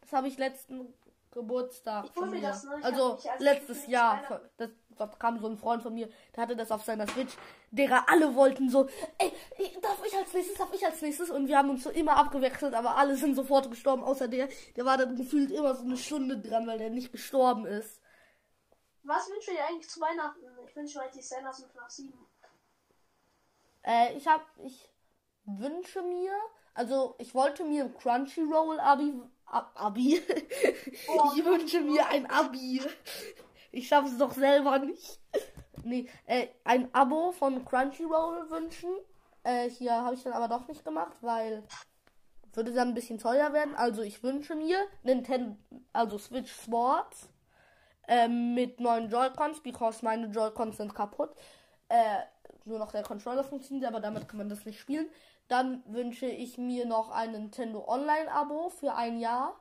das 0.00 0.12
habe 0.12 0.28
ich 0.28 0.38
letzten 0.38 0.92
Geburtstag. 1.34 2.06
Ich 2.06 2.12
von 2.12 2.30
mir 2.30 2.40
das, 2.40 2.64
ne? 2.64 2.76
Ich 2.78 2.84
also, 2.84 3.18
letztes 3.38 3.82
ich 3.84 3.88
Jahr. 3.88 4.40
Das, 4.56 4.70
da 4.96 5.06
kam 5.06 5.38
so 5.40 5.48
ein 5.48 5.58
Freund 5.58 5.82
von 5.82 5.92
mir, 5.92 6.08
der 6.34 6.42
hatte 6.44 6.56
das 6.56 6.70
auf 6.70 6.84
seiner 6.84 7.06
Switch. 7.06 7.34
Derer 7.70 8.08
alle 8.08 8.34
wollten 8.34 8.70
so, 8.70 8.88
ey, 9.18 9.32
ich- 9.58 9.78
darf 9.80 10.02
ich 10.06 10.16
als 10.16 10.32
nächstes, 10.32 10.56
darf 10.56 10.72
ich 10.72 10.86
als 10.86 11.02
nächstes? 11.02 11.30
Und 11.30 11.48
wir 11.48 11.58
haben 11.58 11.70
uns 11.70 11.82
so 11.82 11.90
immer 11.90 12.16
abgewechselt, 12.16 12.74
aber 12.74 12.96
alle 12.96 13.16
sind 13.16 13.34
sofort 13.34 13.70
gestorben, 13.70 14.02
außer 14.04 14.28
der. 14.28 14.48
Der 14.76 14.84
war 14.84 14.96
dann 14.96 15.16
gefühlt 15.16 15.50
immer 15.50 15.74
so 15.74 15.84
eine 15.84 15.96
Stunde 15.96 16.40
dran, 16.40 16.66
weil 16.66 16.78
der 16.78 16.90
nicht 16.90 17.12
gestorben 17.12 17.66
ist. 17.66 18.00
Was 19.02 19.26
du 19.26 19.52
dir 19.52 19.66
eigentlich 19.68 19.88
zu 19.88 20.00
Weihnachten? 20.00 20.40
Ich 20.66 20.74
wünsche 20.74 20.98
mir 20.98 21.04
halt 21.04 21.14
die 21.14 21.20
Senders 21.22 21.62
und 21.62 21.74
nach 21.74 21.90
7. 21.90 22.14
Äh, 23.82 24.16
ich 24.16 24.26
hab, 24.26 24.40
ich 24.62 24.88
wünsche 25.44 26.02
mir, 26.02 26.32
also 26.72 27.14
ich 27.18 27.34
wollte 27.34 27.64
mir 27.64 27.84
ein 27.84 27.94
Crunchyroll 27.94 28.80
Abi, 28.80 29.20
Ab, 29.46 29.72
Abi. 29.74 30.20
Oh. 31.08 31.32
ich 31.34 31.44
wünsche 31.44 31.80
mir 31.80 32.06
ein 32.08 32.26
Abi. 32.30 32.80
Ich 33.72 33.88
schaff's 33.88 34.16
doch 34.18 34.32
selber 34.32 34.78
nicht. 34.78 35.20
Nee, 35.82 36.08
äh, 36.26 36.48
ein 36.64 36.92
Abo 36.94 37.32
von 37.32 37.64
Crunchyroll 37.64 38.50
wünschen. 38.50 38.90
Äh, 39.42 39.68
hier 39.70 39.92
habe 39.92 40.14
ich 40.14 40.22
dann 40.22 40.32
aber 40.32 40.48
doch 40.48 40.66
nicht 40.68 40.84
gemacht, 40.84 41.16
weil 41.20 41.62
würde 42.56 42.72
dann 42.72 42.88
ein 42.88 42.94
bisschen 42.94 43.18
teuer 43.18 43.52
werden. 43.52 43.74
Also 43.74 44.02
ich 44.02 44.22
wünsche 44.22 44.54
mir 44.54 44.78
Nintendo, 45.02 45.56
also 45.92 46.18
Switch 46.18 46.52
Sports 46.52 47.28
ähm, 48.08 48.54
mit 48.54 48.80
neuen 48.80 49.10
Joy-Cons, 49.10 49.60
because 49.62 50.04
meine 50.04 50.28
Joy-Cons 50.28 50.76
sind 50.76 50.94
kaputt. 50.94 51.30
Äh, 51.88 52.20
nur 52.64 52.78
noch 52.78 52.92
der 52.92 53.02
Controller 53.02 53.44
funktioniert, 53.44 53.86
aber 53.86 54.00
damit 54.00 54.28
kann 54.28 54.38
man 54.38 54.48
das 54.48 54.64
nicht 54.64 54.80
spielen. 54.80 55.08
Dann 55.48 55.82
wünsche 55.86 56.26
ich 56.26 56.56
mir 56.58 56.86
noch 56.86 57.10
ein 57.10 57.32
Nintendo 57.32 57.86
Online-Abo 57.86 58.70
für 58.70 58.94
ein 58.94 59.18
Jahr. 59.18 59.58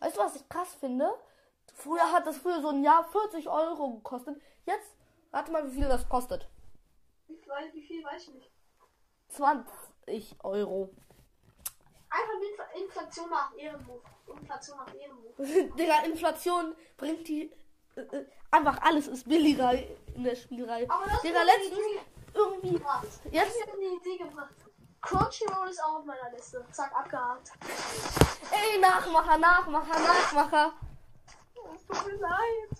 Weißt 0.00 0.16
du, 0.16 0.20
was 0.20 0.36
ich 0.36 0.48
krass 0.48 0.74
finde? 0.74 1.12
Früher 1.74 2.12
hat 2.12 2.26
das 2.26 2.38
früher 2.38 2.60
so 2.60 2.68
ein 2.68 2.82
Jahr 2.82 3.04
40 3.04 3.48
Euro 3.48 3.94
gekostet. 3.94 4.40
Jetzt, 4.64 4.96
warte 5.30 5.52
mal, 5.52 5.66
wie 5.70 5.74
viel 5.74 5.88
das 5.88 6.08
kostet. 6.08 6.48
Wie 7.28 7.36
viel, 7.36 7.52
wie 7.72 7.82
viel 7.82 8.04
weiß 8.04 8.22
ich 8.28 8.34
nicht. 8.34 8.50
20 9.28 10.36
Euro. 10.42 10.90
Einfach 12.08 12.34
mit 12.40 12.82
Inflation 12.82 13.30
nach 13.30 13.54
Ehrenbuch. 13.56 14.02
Inflation 14.26 14.78
nach 14.78 14.94
Ehrenbuch. 14.94 15.34
Digga, 15.76 16.04
Inflation 16.04 16.74
bringt 16.96 17.28
die. 17.28 17.52
Äh, 17.96 18.00
äh, 18.00 18.26
einfach 18.50 18.80
alles 18.82 19.06
ist 19.08 19.28
billiger 19.28 19.72
in 20.14 20.24
der 20.24 20.36
Spielreihe. 20.36 20.88
Aber 20.88 21.04
das 21.06 21.22
Digga, 21.22 21.42
letztens 21.42 21.78
irgendwie. 22.36 22.80
Jetzt, 23.30 23.56
Ich 23.56 23.62
habe 23.62 23.72
eine 23.72 23.96
Idee 23.96 24.16
gebracht. 24.18 24.54
Crunchyroll 25.02 25.68
ist 25.68 25.82
auch 25.82 25.98
auf 26.00 26.04
meiner 26.04 26.30
Liste. 26.32 26.64
Zack, 26.72 26.92
abgehakt. 26.94 27.52
ey, 28.50 28.80
Nachmacher, 28.80 29.38
Nachmacher, 29.38 29.98
Nachmacher. 30.00 30.72
Es 31.74 31.86
tut 31.86 32.06
mir 32.06 32.18
leid. 32.18 32.70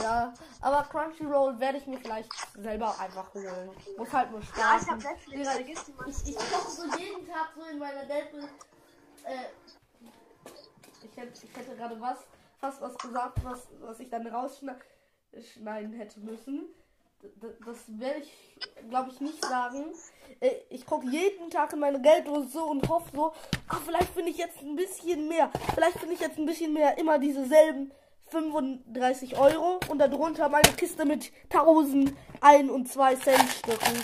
Ja, 0.00 0.32
aber 0.60 0.84
Crunchyroll 0.84 1.58
werde 1.58 1.78
ich 1.78 1.86
mir 1.86 1.98
vielleicht 1.98 2.30
selber 2.56 2.98
einfach 2.98 3.34
holen. 3.34 3.70
Muss 3.98 4.12
halt 4.12 4.30
nur 4.30 4.40
Ja, 4.40 4.46
Spaß. 4.78 4.82
ich 4.82 4.88
habe 4.90 5.02
Netflix. 5.02 5.84
Die 5.84 5.92
mal. 5.92 6.08
Ich, 6.08 6.28
ich 6.28 6.36
koche 6.36 6.70
so 6.70 6.84
jeden 6.96 7.26
Tag 7.28 7.48
so 7.56 7.62
in 7.64 7.78
meiner 7.78 8.04
Delpe. 8.04 8.38
Äh, 9.24 9.44
ich 11.02 11.16
hätte, 11.16 11.44
ich 11.46 11.56
hätte 11.56 11.76
gerade 11.76 12.00
was, 12.00 12.18
fast 12.58 12.80
was 12.80 12.96
gesagt, 12.98 13.38
was, 13.44 13.66
was 13.80 13.98
ich 14.00 14.08
dann 14.08 14.26
rausschneiden 14.26 15.92
hätte 15.92 16.20
müssen. 16.20 16.68
Das 17.64 17.76
werde 17.88 18.20
ich, 18.20 18.32
glaube 18.88 19.10
ich, 19.10 19.20
nicht 19.20 19.44
sagen. 19.44 19.92
Äh, 20.40 20.52
Ich 20.70 20.86
gucke 20.86 21.06
jeden 21.06 21.50
Tag 21.50 21.72
in 21.74 21.78
meine 21.80 22.00
Gelddose 22.00 22.48
so 22.48 22.64
und 22.64 22.88
hoffe 22.88 23.10
so, 23.14 23.32
ah, 23.68 23.76
vielleicht 23.84 24.10
finde 24.14 24.30
ich 24.30 24.38
jetzt 24.38 24.60
ein 24.62 24.74
bisschen 24.76 25.28
mehr. 25.28 25.50
Vielleicht 25.74 25.98
finde 25.98 26.14
ich 26.14 26.20
jetzt 26.20 26.38
ein 26.38 26.46
bisschen 26.46 26.72
mehr. 26.72 26.96
Immer 26.98 27.18
diese 27.18 27.44
selben 27.46 27.92
35 28.28 29.36
Euro 29.38 29.80
und 29.88 29.98
darunter 29.98 30.48
meine 30.48 30.72
Kiste 30.76 31.04
mit 31.04 31.30
1000 31.52 32.14
1 32.40 32.70
und 32.70 32.86
2 32.90 33.16
Cent 33.16 33.50
Stücken. 33.50 34.02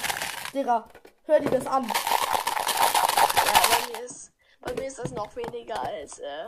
Digga, 0.52 0.88
hör 1.24 1.40
dir 1.40 1.50
das 1.50 1.66
an. 1.66 1.84
Ja, 1.84 3.52
bei 3.70 3.92
mir 3.98 4.04
ist, 4.04 4.32
bei 4.60 4.74
mir 4.74 4.86
ist 4.88 4.98
das 4.98 5.12
noch 5.12 5.34
weniger 5.36 5.80
als 5.82 6.18
äh, 6.18 6.46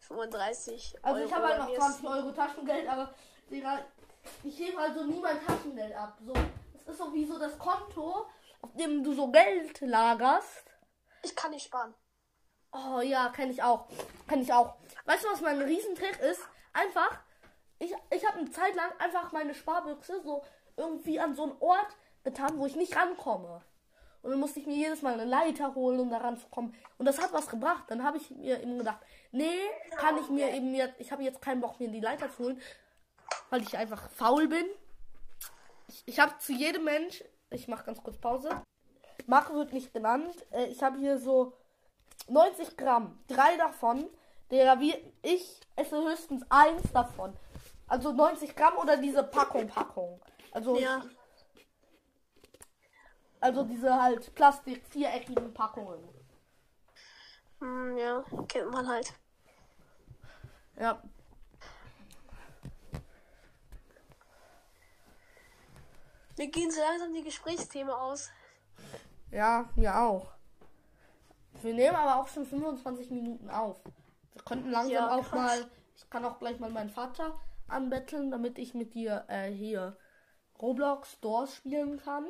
35 0.00 0.96
Also 1.02 1.16
Euro. 1.20 1.28
ich 1.28 1.34
habe 1.34 1.46
halt 1.46 1.58
noch 1.60 1.68
mir 1.68 1.76
20 1.78 2.06
Euro 2.08 2.32
Taschengeld, 2.32 2.88
aber 2.88 3.14
Digga, 3.50 3.78
ich 4.42 4.58
hebe 4.58 4.78
also 4.78 5.04
nie 5.04 5.20
mein 5.20 5.44
Taschengeld 5.44 5.94
ab. 5.94 6.18
So, 6.24 6.32
das 6.72 6.82
ist 6.88 6.98
so 6.98 7.12
wie 7.12 7.24
so 7.24 7.38
das 7.38 7.58
Konto, 7.58 8.26
auf 8.60 8.74
dem 8.74 9.02
du 9.02 9.14
so 9.14 9.30
Geld 9.30 9.80
lagerst. 9.80 10.64
Ich 11.22 11.34
kann 11.34 11.50
nicht 11.50 11.64
sparen. 11.64 11.94
Oh 12.72 13.00
ja, 13.00 13.28
kenne 13.28 13.52
ich 13.52 13.62
auch. 13.62 13.86
Kenne 14.26 14.42
ich 14.42 14.52
auch. 14.52 14.74
Weißt 15.04 15.24
du, 15.24 15.28
was 15.28 15.40
mein 15.40 15.62
Riesentrick 15.62 16.18
ist? 16.20 16.40
Einfach, 16.72 17.18
ich, 17.78 17.94
ich 18.10 18.26
habe 18.26 18.38
eine 18.38 18.50
Zeit 18.50 18.74
lang 18.74 18.90
einfach 18.98 19.32
meine 19.32 19.54
Sparbüchse 19.54 20.20
so 20.22 20.42
irgendwie 20.76 21.20
an 21.20 21.34
so 21.34 21.44
einen 21.44 21.56
Ort 21.60 21.96
getan, 22.24 22.58
wo 22.58 22.66
ich 22.66 22.74
nicht 22.76 22.96
rankomme. 22.96 23.62
Und 24.22 24.30
dann 24.30 24.40
musste 24.40 24.58
ich 24.58 24.66
mir 24.66 24.74
jedes 24.74 25.02
Mal 25.02 25.12
eine 25.12 25.26
Leiter 25.26 25.74
holen, 25.74 26.00
um 26.00 26.10
da 26.10 26.16
ranzukommen. 26.16 26.74
Und 26.96 27.04
das 27.04 27.20
hat 27.20 27.34
was 27.34 27.46
gebracht. 27.46 27.84
Dann 27.88 28.02
habe 28.02 28.16
ich 28.16 28.30
mir 28.30 28.60
eben 28.60 28.78
gedacht, 28.78 29.00
nee, 29.32 29.60
kann 29.96 30.16
ich 30.16 30.30
mir 30.30 30.50
eben 30.50 30.74
jetzt, 30.74 30.98
ich 30.98 31.12
habe 31.12 31.22
jetzt 31.22 31.42
keinen 31.42 31.60
Bock, 31.60 31.78
mir 31.78 31.88
die 31.88 32.00
Leiter 32.00 32.30
zu 32.32 32.44
holen, 32.44 32.60
weil 33.50 33.62
ich 33.62 33.76
einfach 33.76 34.10
faul 34.10 34.48
bin. 34.48 34.66
Ich, 35.88 36.02
ich 36.06 36.20
habe 36.20 36.36
zu 36.38 36.52
jedem 36.52 36.84
Mensch, 36.84 37.22
ich 37.50 37.68
mache 37.68 37.84
ganz 37.84 38.02
kurz 38.02 38.18
Pause. 38.18 38.62
Marke 39.26 39.54
wird 39.54 39.72
nicht 39.72 39.92
genannt. 39.92 40.34
Äh, 40.50 40.66
Ich 40.66 40.82
habe 40.82 40.98
hier 40.98 41.18
so 41.18 41.56
90 42.28 42.76
Gramm. 42.76 43.18
Drei 43.28 43.56
davon, 43.56 44.08
der 44.50 44.80
wie 44.80 44.94
ich 45.22 45.60
esse 45.76 45.96
höchstens 45.96 46.44
eins 46.48 46.92
davon. 46.92 47.36
Also 47.86 48.12
90 48.12 48.56
Gramm 48.56 48.76
oder 48.78 48.96
diese 48.96 49.22
Packung, 49.22 49.66
Packung. 49.68 50.20
Also 50.52 50.78
Ja. 50.78 51.02
Also 53.40 53.62
diese 53.64 54.00
halt 54.00 54.34
Plastik 54.34 54.86
viereckigen 54.86 55.52
Packungen. 55.52 56.02
Hm, 57.60 57.96
ja, 57.98 58.24
kennt 58.48 58.70
man 58.70 58.88
halt. 58.88 59.12
Ja. 60.80 61.02
Mir 66.36 66.48
gehen 66.48 66.70
so 66.70 66.80
langsam 66.80 67.12
die 67.12 67.22
Gesprächsthemen 67.22 67.92
aus. 67.92 68.30
Ja, 69.30 69.68
mir 69.76 69.96
auch. 69.98 70.28
Wir 71.62 71.74
nehmen 71.74 71.96
aber 71.96 72.20
auch 72.20 72.28
schon 72.28 72.44
25 72.44 73.10
Minuten 73.10 73.48
auf. 73.50 73.80
Wir 74.32 74.42
könnten 74.42 74.70
langsam 74.70 74.92
Ja, 74.92 75.16
auch 75.16 75.32
mal. 75.32 75.70
Ich 75.96 76.10
kann 76.10 76.24
auch 76.24 76.38
gleich 76.38 76.58
mal 76.58 76.70
meinen 76.70 76.90
Vater 76.90 77.38
anbetteln, 77.68 78.30
damit 78.30 78.58
ich 78.58 78.74
mit 78.74 78.94
dir 78.94 79.24
äh, 79.28 79.50
hier 79.50 79.96
Roblox 80.60 81.20
Doors 81.20 81.54
spielen 81.54 81.98
kann. 81.98 82.26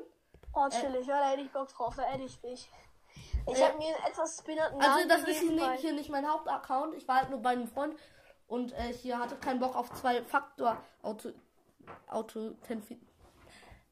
Oh, 0.53 0.69
chillig, 0.69 1.07
ja, 1.07 1.19
da 1.19 1.31
hätte 1.31 1.43
ich 1.43 1.51
Bock 1.51 1.69
drauf, 1.69 1.97
da 1.97 2.03
hätte 2.03 2.25
ich 2.25 2.41
nicht. 2.43 2.69
Ich 3.47 3.59
Äh, 3.59 3.65
habe 3.65 3.79
mir 3.79 3.97
einen 3.97 4.07
etwas 4.07 4.39
spinnerten 4.39 4.81
Also 4.81 5.09
das 5.09 5.23
ist 5.25 5.41
hier 5.41 5.73
hier 5.73 5.93
nicht 5.93 6.11
mein 6.11 6.31
Hauptaccount. 6.31 6.95
Ich 6.95 7.09
war 7.09 7.17
halt 7.17 7.31
nur 7.31 7.41
bei 7.41 7.51
einem 7.51 7.67
Freund 7.67 7.97
und 8.47 8.73
äh, 8.73 8.93
hier 8.93 9.19
hatte 9.19 9.37
keinen 9.37 9.61
Bock 9.61 9.75
auf 9.75 9.93
zwei 9.95 10.23
Faktor 10.23 10.77
Auto 11.03 11.31
Authentifi 12.07 13.01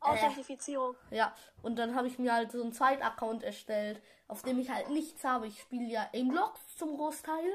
Authentifizierung. 0.02 0.94
Ja, 1.10 1.34
und 1.62 1.76
dann 1.76 1.94
habe 1.94 2.06
ich 2.08 2.18
mir 2.18 2.32
halt 2.32 2.52
so 2.52 2.62
einen 2.62 2.72
Zweitaccount 2.72 3.42
erstellt, 3.42 4.02
auf 4.28 4.42
dem 4.42 4.58
ich 4.58 4.70
halt 4.70 4.90
nichts 4.90 5.24
habe. 5.24 5.46
Ich 5.46 5.60
spiele 5.60 5.86
ja 5.86 6.08
Aimblocks 6.14 6.76
zum 6.76 6.96
Großteil. 6.96 7.50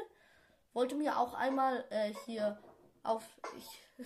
Wollte 0.73 0.95
mir 0.95 1.17
auch 1.17 1.33
einmal 1.33 1.85
äh, 1.89 2.13
hier 2.25 2.59
auf. 3.03 3.23
Ich, 3.57 4.05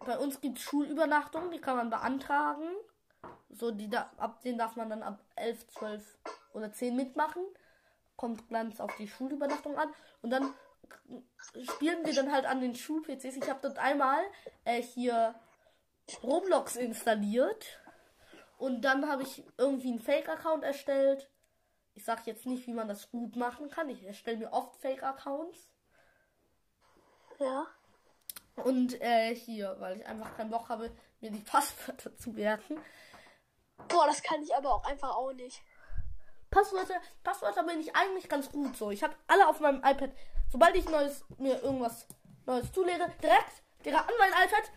bei 0.00 0.18
uns 0.18 0.40
gibt 0.40 0.58
es 0.58 0.64
Schulübernachtungen, 0.64 1.50
die 1.50 1.60
kann 1.60 1.76
man 1.76 1.90
beantragen. 1.90 2.68
So, 3.48 3.70
die 3.70 3.88
da, 3.88 4.10
ab 4.16 4.42
denen 4.42 4.58
darf 4.58 4.76
man 4.76 4.90
dann 4.90 5.02
ab 5.02 5.20
11, 5.36 5.66
12 5.68 6.18
oder 6.52 6.72
10 6.72 6.94
mitmachen. 6.94 7.42
Kommt 8.16 8.48
ganz 8.48 8.80
auf 8.80 8.94
die 8.96 9.08
Schulübernachtung 9.08 9.76
an. 9.76 9.92
Und 10.22 10.30
dann 10.30 10.54
spielen 11.74 12.04
wir 12.04 12.14
dann 12.14 12.32
halt 12.32 12.46
an 12.46 12.60
den 12.60 12.74
Schul-PCs. 12.74 13.36
Ich 13.36 13.48
habe 13.48 13.60
dort 13.62 13.78
einmal 13.78 14.20
äh, 14.64 14.82
hier 14.82 15.34
Roblox 16.22 16.76
installiert. 16.76 17.80
Und 18.58 18.82
dann 18.82 19.08
habe 19.08 19.22
ich 19.22 19.44
irgendwie 19.56 19.90
einen 19.90 20.00
Fake-Account 20.00 20.64
erstellt. 20.64 21.30
Ich 21.94 22.04
sage 22.04 22.22
jetzt 22.26 22.46
nicht, 22.46 22.66
wie 22.66 22.74
man 22.74 22.88
das 22.88 23.10
gut 23.10 23.36
machen 23.36 23.70
kann. 23.70 23.88
Ich 23.88 24.04
erstelle 24.04 24.36
mir 24.36 24.52
oft 24.52 24.76
Fake-Accounts. 24.80 25.68
Ja. 27.38 27.66
Und 28.56 29.00
äh, 29.00 29.34
hier, 29.34 29.76
weil 29.78 29.98
ich 29.98 30.06
einfach 30.06 30.36
keinen 30.36 30.50
Bock 30.50 30.68
habe, 30.68 30.90
mir 31.20 31.30
die 31.30 31.40
Passwörter 31.40 32.14
zu 32.18 32.30
merken. 32.30 32.78
Boah, 33.88 34.06
das 34.06 34.22
kann 34.22 34.42
ich 34.42 34.54
aber 34.54 34.74
auch 34.74 34.84
einfach 34.84 35.16
auch 35.16 35.32
nicht. 35.32 35.62
Passwörter, 36.50 37.00
Passwörter 37.22 37.62
bin 37.62 37.80
ich 37.80 37.94
eigentlich 37.94 38.28
ganz 38.28 38.50
gut 38.50 38.76
so. 38.76 38.90
Ich 38.90 39.02
habe 39.02 39.14
alle 39.26 39.48
auf 39.48 39.60
meinem 39.60 39.78
iPad. 39.78 40.10
Sobald 40.50 40.74
ich 40.74 40.88
neues, 40.88 41.24
mir 41.38 41.62
irgendwas 41.62 42.06
Neues 42.44 42.72
zulege, 42.72 43.06
direkt, 43.22 43.62
direkt 43.84 44.08
an 44.08 44.14
mein 44.18 44.32
iPad, 44.32 44.70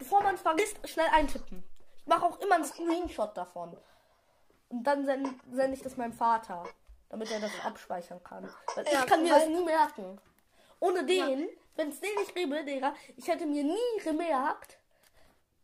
bevor 0.00 0.22
man 0.24 0.34
es 0.34 0.40
vergisst, 0.40 0.76
schnell 0.88 1.06
eintippen. 1.12 1.62
Ich 1.98 2.06
mache 2.06 2.26
auch 2.26 2.40
immer 2.40 2.56
einen 2.56 2.64
Screenshot 2.64 3.36
davon. 3.36 3.76
Und 4.70 4.82
dann 4.84 5.04
sende 5.04 5.30
send 5.52 5.74
ich 5.74 5.82
das 5.82 5.96
meinem 5.96 6.12
Vater, 6.12 6.64
damit 7.08 7.30
er 7.30 7.38
das 7.40 7.52
abspeichern 7.64 8.22
kann. 8.24 8.48
Weil 8.74 8.84
Ja, 8.86 9.00
ich 9.00 9.06
kann 9.06 9.22
mir 9.22 9.28
das 9.28 9.46
nie 9.46 9.62
merken. 9.62 10.20
Ohne 10.80 11.04
den, 11.04 11.48
wenn 11.76 11.90
es 11.90 12.00
den 12.00 12.14
nicht 12.16 12.34
gäbe, 12.34 12.64
Digga, 12.64 12.94
ich 13.16 13.28
hätte 13.28 13.46
mir 13.46 13.62
nie 13.62 14.02
gemerkt, 14.02 14.78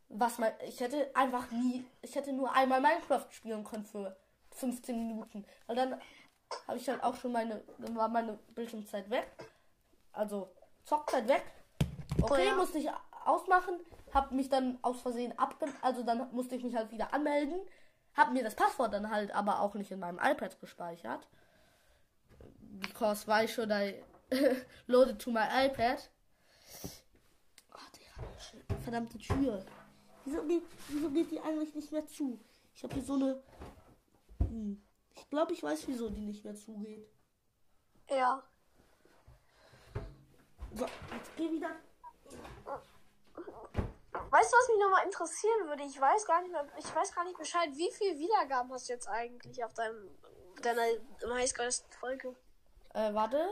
was 0.09 0.39
mein, 0.39 0.53
ich 0.65 0.79
hätte 0.81 1.11
einfach 1.17 1.51
nie, 1.51 1.85
ich 2.03 2.15
hätte 2.15 2.33
nur 2.33 2.53
einmal 2.53 2.81
Minecraft 2.81 3.27
spielen 3.31 3.65
können 3.65 3.85
für 3.85 4.17
15 4.51 4.97
Minuten. 5.09 5.47
Weil 5.67 5.77
dann 5.77 6.01
habe 6.69 6.79
ich 6.79 6.89
halt 6.89 7.03
auch 7.03 7.17
schon 7.17 7.33
meine, 7.33 7.65
dann 7.79 7.97
war 7.97 8.09
meine 8.09 8.39
Bildschirmzeit 8.55 9.09
weg. 9.09 9.27
Also 10.13 10.53
Zockzeit 10.85 11.27
weg. 11.27 11.45
Okay, 12.21 12.43
Oh 12.43 12.49
ja. 12.51 12.55
musste 12.55 12.79
ich 12.79 12.89
ausmachen, 13.25 13.81
habe 14.13 14.35
mich 14.35 14.49
dann 14.49 14.79
aus 14.83 15.01
Versehen 15.01 15.39
abge, 15.39 15.67
also 15.83 16.03
dann 16.03 16.31
musste 16.33 16.57
ich 16.57 16.65
mich 16.65 16.77
halt 16.77 16.91
wieder 16.91 17.13
anmelden, 17.13 17.61
habe 18.15 18.33
mir 18.33 18.43
das 18.43 18.55
Passwort 18.55 18.93
dann 18.93 19.11
halt 19.11 19.31
aber 19.33 19.61
auch 19.61 19.75
nicht 19.75 19.91
in 19.91 20.01
meinem 20.01 20.19
iPad 20.19 20.59
gespeichert. 20.61 21.29
Because 22.81 23.27
why 23.27 23.47
should 23.47 23.71
I 23.71 24.03
load 24.87 25.11
it 25.11 25.19
to 25.19 25.31
my 25.31 25.47
iPad? 25.67 26.11
Oh, 27.73 27.79
Digga, 27.95 28.77
verdammte 28.83 29.19
Tür. 29.19 29.65
Wieso 30.25 30.43
geht, 30.43 30.63
wieso 30.89 31.11
geht 31.11 31.31
die 31.31 31.41
eigentlich 31.41 31.75
nicht 31.75 31.93
mehr 31.93 32.07
zu? 32.07 32.41
Ich 32.75 32.83
habe 32.83 32.95
hier 32.95 33.03
so 33.03 33.15
eine. 33.15 33.43
Hm. 34.41 34.83
Ich 35.15 35.31
glaube, 35.31 35.53
ich 35.53 35.63
weiß, 35.63 35.87
wieso 35.89 36.11
die 36.11 36.27
nicht 36.27 36.45
mehr 36.45 36.55
zugeht. 36.55 37.09
Ja. 38.11 38.43
So, 40.75 40.85
jetzt 40.85 41.37
geh 41.37 41.51
wieder. 41.51 41.71
Weißt 44.37 44.53
du, 44.53 44.57
was 44.59 44.69
mich 44.69 44.79
nochmal 44.79 45.05
interessieren 45.07 45.67
würde? 45.67 45.83
Ich 45.85 45.99
weiß 45.99 46.27
gar 46.27 46.43
nicht 46.43 46.53
mehr, 46.53 46.67
ich 46.77 46.95
weiß 46.95 47.15
gar 47.15 47.25
nicht 47.25 47.39
Bescheid, 47.39 47.71
wie 47.73 47.91
viele 47.91 48.19
Wiedergaben 48.19 48.71
hast 48.71 48.87
du 48.87 48.93
jetzt 48.93 49.09
eigentlich 49.09 49.65
auf 49.65 49.73
deinem 49.73 50.11
deiner 50.61 50.83
meistgrößten 51.27 51.91
Folge? 51.93 52.37
Äh, 52.93 53.15
warte. 53.15 53.49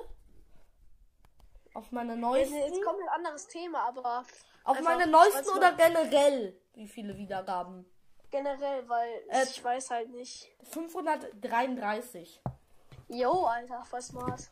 Auf 1.72 1.90
meine 1.90 2.16
neuesten. 2.18 2.54
jetzt 2.54 2.74
ein 2.74 2.82
komplett 2.82 3.08
anderes 3.08 3.46
Thema, 3.46 3.88
aber 3.88 4.24
Auf 4.64 4.80
meine 4.82 5.06
neuesten 5.06 5.48
oder 5.56 5.72
generell? 5.72 6.60
Wie 6.74 6.86
viele 6.86 7.16
Wiedergaben? 7.16 7.90
generell, 8.30 8.86
weil 8.86 9.22
Äh, 9.28 9.44
ich 9.44 9.64
weiß 9.64 9.90
halt 9.90 10.10
nicht. 10.10 10.52
533. 10.64 12.42
Yo, 13.08 13.44
Alter, 13.44 13.84
voll 13.84 14.02
smart. 14.02 14.50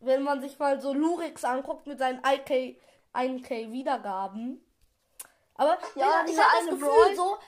Wenn 0.00 0.24
man 0.24 0.40
sich 0.40 0.58
mal 0.58 0.80
so 0.80 0.92
Lurix 0.92 1.44
anguckt 1.44 1.86
mit 1.86 2.00
seinen 2.00 2.20
1K, 2.22 2.76
1K 3.12 3.70
Wiedergaben. 3.70 4.65
Aber 5.56 5.78
Ja, 5.94 6.24
ich 6.26 6.38
habe 6.38 6.50
das 6.66 6.66
Gefühl 6.70 6.88
Brawl- 6.88 7.16
so, 7.16 7.38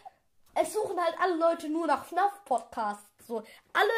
es 0.55 0.73
suchen 0.73 0.99
halt 1.03 1.14
alle 1.21 1.35
Leute 1.37 1.68
nur 1.68 1.87
nach 1.87 2.05
FNAF-Podcasts. 2.05 3.05
So, 3.27 3.42
alle 3.73 3.92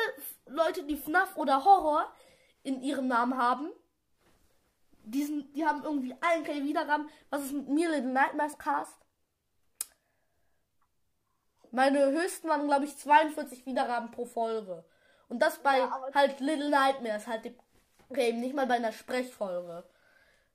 Leute, 0.46 0.82
die 0.82 0.96
FNAF 0.96 1.36
oder 1.36 1.64
Horror 1.64 2.12
in 2.62 2.82
ihrem 2.82 3.06
Namen 3.08 3.36
haben, 3.38 3.70
die, 5.04 5.24
sind, 5.24 5.54
die 5.56 5.64
haben 5.64 5.82
irgendwie 5.84 6.14
1K 6.14 6.62
Wiedergaben. 6.64 7.08
Was 7.30 7.42
ist 7.42 7.52
mit 7.52 7.68
mir, 7.68 7.88
Little 7.90 8.10
Nightmares 8.12 8.58
Cast? 8.58 8.98
Meine 11.70 12.10
höchsten 12.10 12.48
waren, 12.48 12.66
glaube 12.66 12.84
ich, 12.84 12.96
42 12.98 13.64
Wiedergaben 13.64 14.10
pro 14.10 14.24
Folge. 14.24 14.84
Und 15.28 15.38
das 15.40 15.58
bei 15.58 15.78
Ja, 15.78 16.04
halt 16.14 16.40
Little 16.40 16.68
Nightmares, 16.68 17.26
halt 17.28 17.44
dem 17.44 17.54
Game, 18.10 18.40
nicht 18.40 18.54
mal 18.54 18.66
bei 18.66 18.74
einer 18.74 18.90
Sprechfolge. 18.92 19.84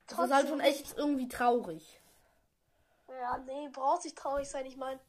Das 0.08 0.20
ist 0.20 0.34
halt 0.34 0.50
schon 0.50 0.60
echt 0.60 0.98
irgendwie 0.98 1.30
traurig. 1.30 2.02
Ja, 3.20 3.38
nee, 3.40 3.70
braucht 3.70 4.04
nicht 4.04 4.18
traurig 4.18 4.50
sein. 4.50 4.66
Ich 4.66 4.78
meine, 4.78 5.00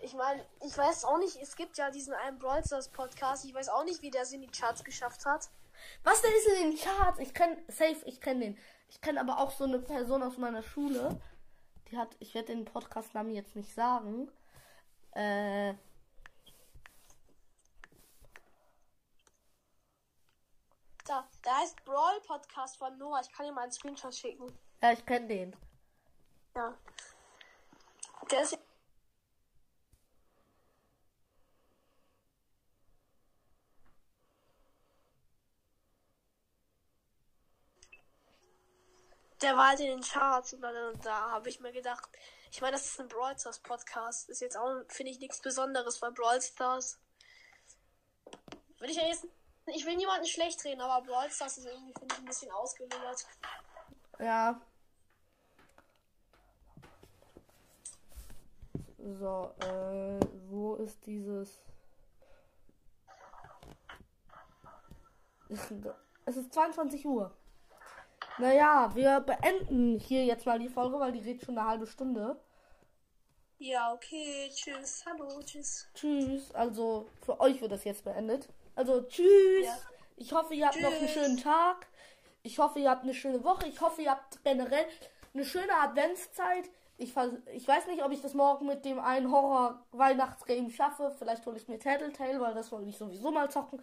ich 0.00 0.14
meine, 0.14 0.44
ich 0.64 0.76
weiß 0.76 1.04
auch 1.04 1.18
nicht, 1.18 1.36
es 1.36 1.56
gibt 1.56 1.76
ja 1.76 1.90
diesen 1.90 2.14
einen 2.14 2.38
Brawl 2.38 2.64
Stars 2.64 2.88
Podcast. 2.88 3.44
Ich 3.44 3.54
weiß 3.54 3.68
auch 3.68 3.84
nicht, 3.84 4.02
wie 4.02 4.10
der 4.10 4.22
es 4.22 4.32
in 4.32 4.40
die 4.40 4.50
Charts 4.50 4.82
geschafft 4.84 5.24
hat. 5.26 5.48
Was 6.02 6.22
denn 6.22 6.32
ist 6.32 6.46
in 6.48 6.70
den 6.70 6.78
Charts? 6.78 7.18
Ich 7.18 7.34
kenne 7.34 7.62
safe, 7.68 8.00
ich 8.06 8.20
kenne 8.20 8.40
den. 8.40 8.58
Ich 8.88 9.00
kenne 9.00 9.20
aber 9.20 9.38
auch 9.38 9.50
so 9.50 9.64
eine 9.64 9.78
Person 9.78 10.22
aus 10.22 10.38
meiner 10.38 10.62
Schule. 10.62 11.20
Die 11.90 11.98
hat, 11.98 12.16
ich 12.20 12.34
werde 12.34 12.54
den 12.54 12.64
Podcast-Namen 12.64 13.32
jetzt 13.34 13.56
nicht 13.56 13.74
sagen. 13.74 14.30
Äh, 15.12 15.74
Da, 21.06 21.28
der 21.44 21.58
heißt 21.58 21.84
Brawl 21.84 22.18
Podcast 22.26 22.78
von 22.78 22.96
Noah. 22.96 23.20
Ich 23.20 23.30
kann 23.30 23.44
dir 23.46 23.52
mal 23.52 23.62
einen 23.62 23.72
Screenshot 23.72 24.14
schicken. 24.14 24.46
ja, 24.82 24.92
ich 24.92 25.04
kenne 25.04 25.26
den. 25.28 25.56
Ja. 26.56 26.74
Der 28.30 28.42
ist. 28.42 28.58
Der 39.42 39.56
war 39.56 39.68
halt 39.68 39.80
in 39.80 39.88
den 39.88 40.00
Charts 40.00 40.54
und 40.54 40.62
dann, 40.62 40.98
da 41.00 41.32
habe 41.32 41.50
ich 41.50 41.60
mir 41.60 41.70
gedacht, 41.70 42.08
ich 42.50 42.60
meine, 42.62 42.72
das 42.72 42.86
ist 42.86 43.00
ein 43.00 43.08
Brawl 43.08 43.38
Stars 43.38 43.58
Podcast. 43.58 44.28
Ist 44.30 44.40
jetzt 44.40 44.56
auch, 44.56 44.84
finde 44.88 45.10
ich, 45.10 45.18
nichts 45.18 45.40
Besonderes, 45.40 46.00
weil 46.00 46.12
Brawl 46.12 46.40
Stars. 46.40 46.98
Will 48.78 48.90
ich 48.90 48.96
ja 48.96 49.06
jetzt. 49.06 49.26
Ich 49.66 49.84
will 49.84 49.96
niemanden 49.96 50.26
schlecht 50.26 50.64
reden, 50.64 50.80
aber 50.80 51.04
Brawl 51.04 51.30
Stars 51.30 51.58
ist 51.58 51.66
irgendwie, 51.66 51.92
finde 51.98 52.14
ich, 52.14 52.20
ein 52.20 52.24
bisschen 52.24 52.50
ausgeludert. 52.52 53.26
Ja. 54.18 54.60
So, 59.04 59.50
äh, 59.60 60.18
wo 60.48 60.76
ist 60.76 61.04
dieses? 61.04 61.62
Es 66.24 66.36
ist 66.36 66.54
22 66.54 67.04
Uhr. 67.04 67.30
Naja, 68.38 68.90
wir 68.94 69.20
beenden 69.20 69.98
hier 69.98 70.24
jetzt 70.24 70.46
mal 70.46 70.58
die 70.58 70.70
Folge, 70.70 70.98
weil 70.98 71.12
die 71.12 71.20
geht 71.20 71.42
schon 71.44 71.58
eine 71.58 71.68
halbe 71.68 71.86
Stunde. 71.86 72.40
Ja, 73.58 73.92
okay. 73.92 74.50
Tschüss. 74.54 75.04
Hallo. 75.06 75.38
Tschüss. 75.44 75.86
Tschüss. 75.94 76.54
Also 76.54 77.06
für 77.20 77.38
euch 77.40 77.60
wird 77.60 77.72
das 77.72 77.84
jetzt 77.84 78.04
beendet. 78.04 78.48
Also 78.74 79.02
tschüss. 79.02 79.66
Ja. 79.66 79.78
Ich 80.16 80.32
hoffe, 80.32 80.54
ihr 80.54 80.66
habt 80.66 80.80
noch 80.80 80.90
einen 80.90 81.00
Tschüss. 81.00 81.12
schönen 81.12 81.36
Tag. 81.36 81.86
Ich 82.42 82.58
hoffe, 82.58 82.78
ihr 82.78 82.90
habt 82.90 83.02
eine 83.02 83.14
schöne 83.14 83.44
Woche. 83.44 83.68
Ich 83.68 83.80
hoffe, 83.82 84.00
ihr 84.00 84.12
habt 84.12 84.42
generell 84.44 84.86
eine 85.34 85.44
schöne 85.44 85.74
Adventszeit. 85.74 86.70
Ich, 86.96 87.14
ich 87.52 87.68
weiß 87.68 87.86
nicht, 87.88 88.04
ob 88.04 88.12
ich 88.12 88.22
das 88.22 88.34
morgen 88.34 88.66
mit 88.66 88.84
dem 88.84 89.00
einen 89.00 89.30
Horror-Weihnachtsgame 89.30 90.70
schaffe. 90.70 91.14
Vielleicht 91.18 91.44
hole 91.44 91.56
ich 91.56 91.66
mir 91.66 91.78
Tattletale, 91.78 92.40
weil 92.40 92.54
das 92.54 92.70
wollte 92.70 92.88
ich 92.88 92.96
sowieso 92.96 93.30
mal 93.30 93.50
zocken. 93.50 93.82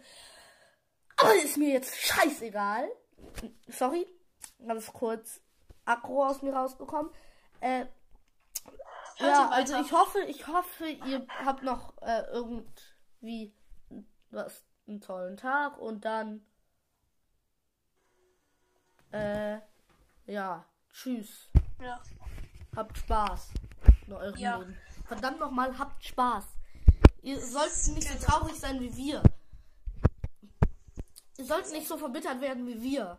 Aber 1.16 1.34
ist 1.34 1.58
mir 1.58 1.72
jetzt 1.74 1.94
scheißegal. 1.94 2.88
Sorry, 3.68 4.06
ganz 4.66 4.92
kurz 4.92 5.40
Akro 5.84 6.26
aus 6.26 6.42
mir 6.42 6.54
rausgekommen. 6.54 7.12
Äh, 7.60 7.86
ja, 9.18 9.48
also 9.50 9.76
ich 9.76 9.92
hoffe, 9.92 10.20
ich 10.20 10.46
hoffe, 10.46 10.88
ihr 10.88 11.26
habt 11.44 11.62
noch 11.62 12.00
äh, 12.02 12.22
irgendwie 12.32 13.54
was, 14.30 14.64
einen 14.86 15.00
tollen 15.00 15.36
Tag 15.36 15.78
und 15.78 16.04
dann 16.04 16.44
äh, 19.12 19.58
ja, 20.26 20.64
tschüss. 20.92 21.50
Ja. 21.80 22.00
Habt 22.74 22.96
Spaß 22.98 23.48
in 24.06 24.12
eurem 24.12 24.36
Ja. 24.36 24.56
Leben. 24.56 24.76
Verdammt 25.06 25.40
nochmal, 25.40 25.76
habt 25.78 26.02
Spaß. 26.04 26.44
Ihr 27.22 27.40
sollt 27.40 27.72
nicht 27.94 28.08
so 28.08 28.18
traurig 28.26 28.54
sein 28.58 28.80
wie 28.80 28.96
wir. 28.96 29.22
Ihr 31.38 31.44
sollt 31.44 31.70
nicht 31.72 31.86
so 31.86 31.96
verbittert 31.98 32.40
werden 32.40 32.66
wie 32.66 32.80
wir. 32.82 33.18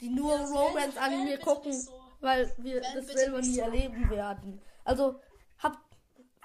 Die 0.00 0.08
nur 0.08 0.34
Ja, 0.36 0.44
Romance 0.46 0.74
werdet- 0.74 0.98
Anime 0.98 1.24
werdet 1.30 1.40
bitte 1.40 1.54
gucken, 1.54 1.72
so. 1.72 2.00
weil 2.20 2.52
wir 2.58 2.74
Werdet 2.82 2.96
das 2.96 3.06
selber 3.06 3.40
nie 3.40 3.54
so. 3.54 3.60
erleben 3.60 4.10
werden. 4.10 4.62
Also 4.84 5.20
habt 5.58 5.78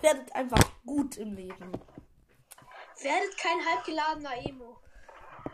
werdet 0.02 0.32
einfach 0.34 0.62
gut 0.86 1.18
im 1.18 1.34
Leben. 1.34 1.72
Werdet 3.02 3.38
kein 3.38 3.66
halbgeladener 3.66 4.46
Emo. 4.46 4.78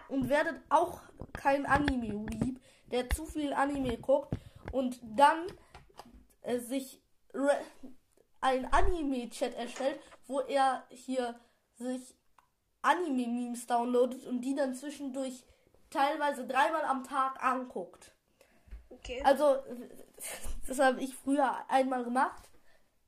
und 0.07 0.29
werdet 0.29 0.61
auch 0.69 1.01
kein 1.33 1.65
Anime-Weeb, 1.65 2.59
der 2.91 3.09
zu 3.09 3.25
viel 3.25 3.53
Anime 3.53 3.97
guckt 3.97 4.35
und 4.71 4.99
dann 5.01 5.47
äh, 6.45 6.59
sich 6.59 7.01
ein 8.41 8.71
Anime-Chat 8.71 9.55
erstellt, 9.55 9.99
wo 10.27 10.39
er 10.41 10.85
hier 10.89 11.39
sich 11.75 12.15
Anime-Memes 12.81 13.67
downloadet 13.67 14.25
und 14.25 14.41
die 14.41 14.55
dann 14.55 14.75
zwischendurch 14.75 15.43
teilweise 15.89 16.45
dreimal 16.47 16.83
am 16.85 17.03
Tag 17.03 17.43
anguckt. 17.43 18.13
Okay. 18.89 19.21
Also, 19.23 19.57
das 20.67 20.79
habe 20.79 21.01
ich 21.01 21.15
früher 21.15 21.69
einmal 21.69 22.03
gemacht. 22.03 22.49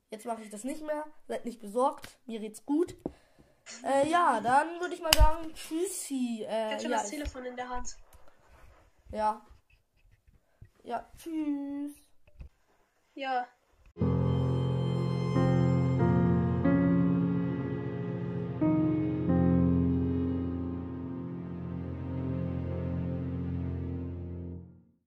Jetzt 0.10 0.26
mache 0.26 0.42
ich 0.42 0.50
das 0.50 0.64
nicht 0.64 0.82
mehr. 0.86 1.06
Seid 1.28 1.46
nicht 1.46 1.60
besorgt. 1.60 2.18
Mir 2.26 2.40
geht's 2.40 2.66
gut. 2.66 2.96
Äh, 3.84 4.10
ja, 4.10 4.40
dann 4.40 4.80
würde 4.80 4.96
ich 4.96 5.02
mal 5.02 5.14
sagen, 5.14 5.54
tschüssi. 5.54 6.40
ich 6.42 6.48
Äh, 6.48 6.72
hab 6.74 6.82
schon 6.82 6.92
ja, 6.92 6.98
das 6.98 7.10
Telefon 7.10 7.46
in 7.46 7.56
der 7.56 7.70
Hand. 7.70 7.96
ja. 9.12 9.46
Ja, 10.84 11.06
tschüss. 11.18 12.07
Ja. 13.18 13.50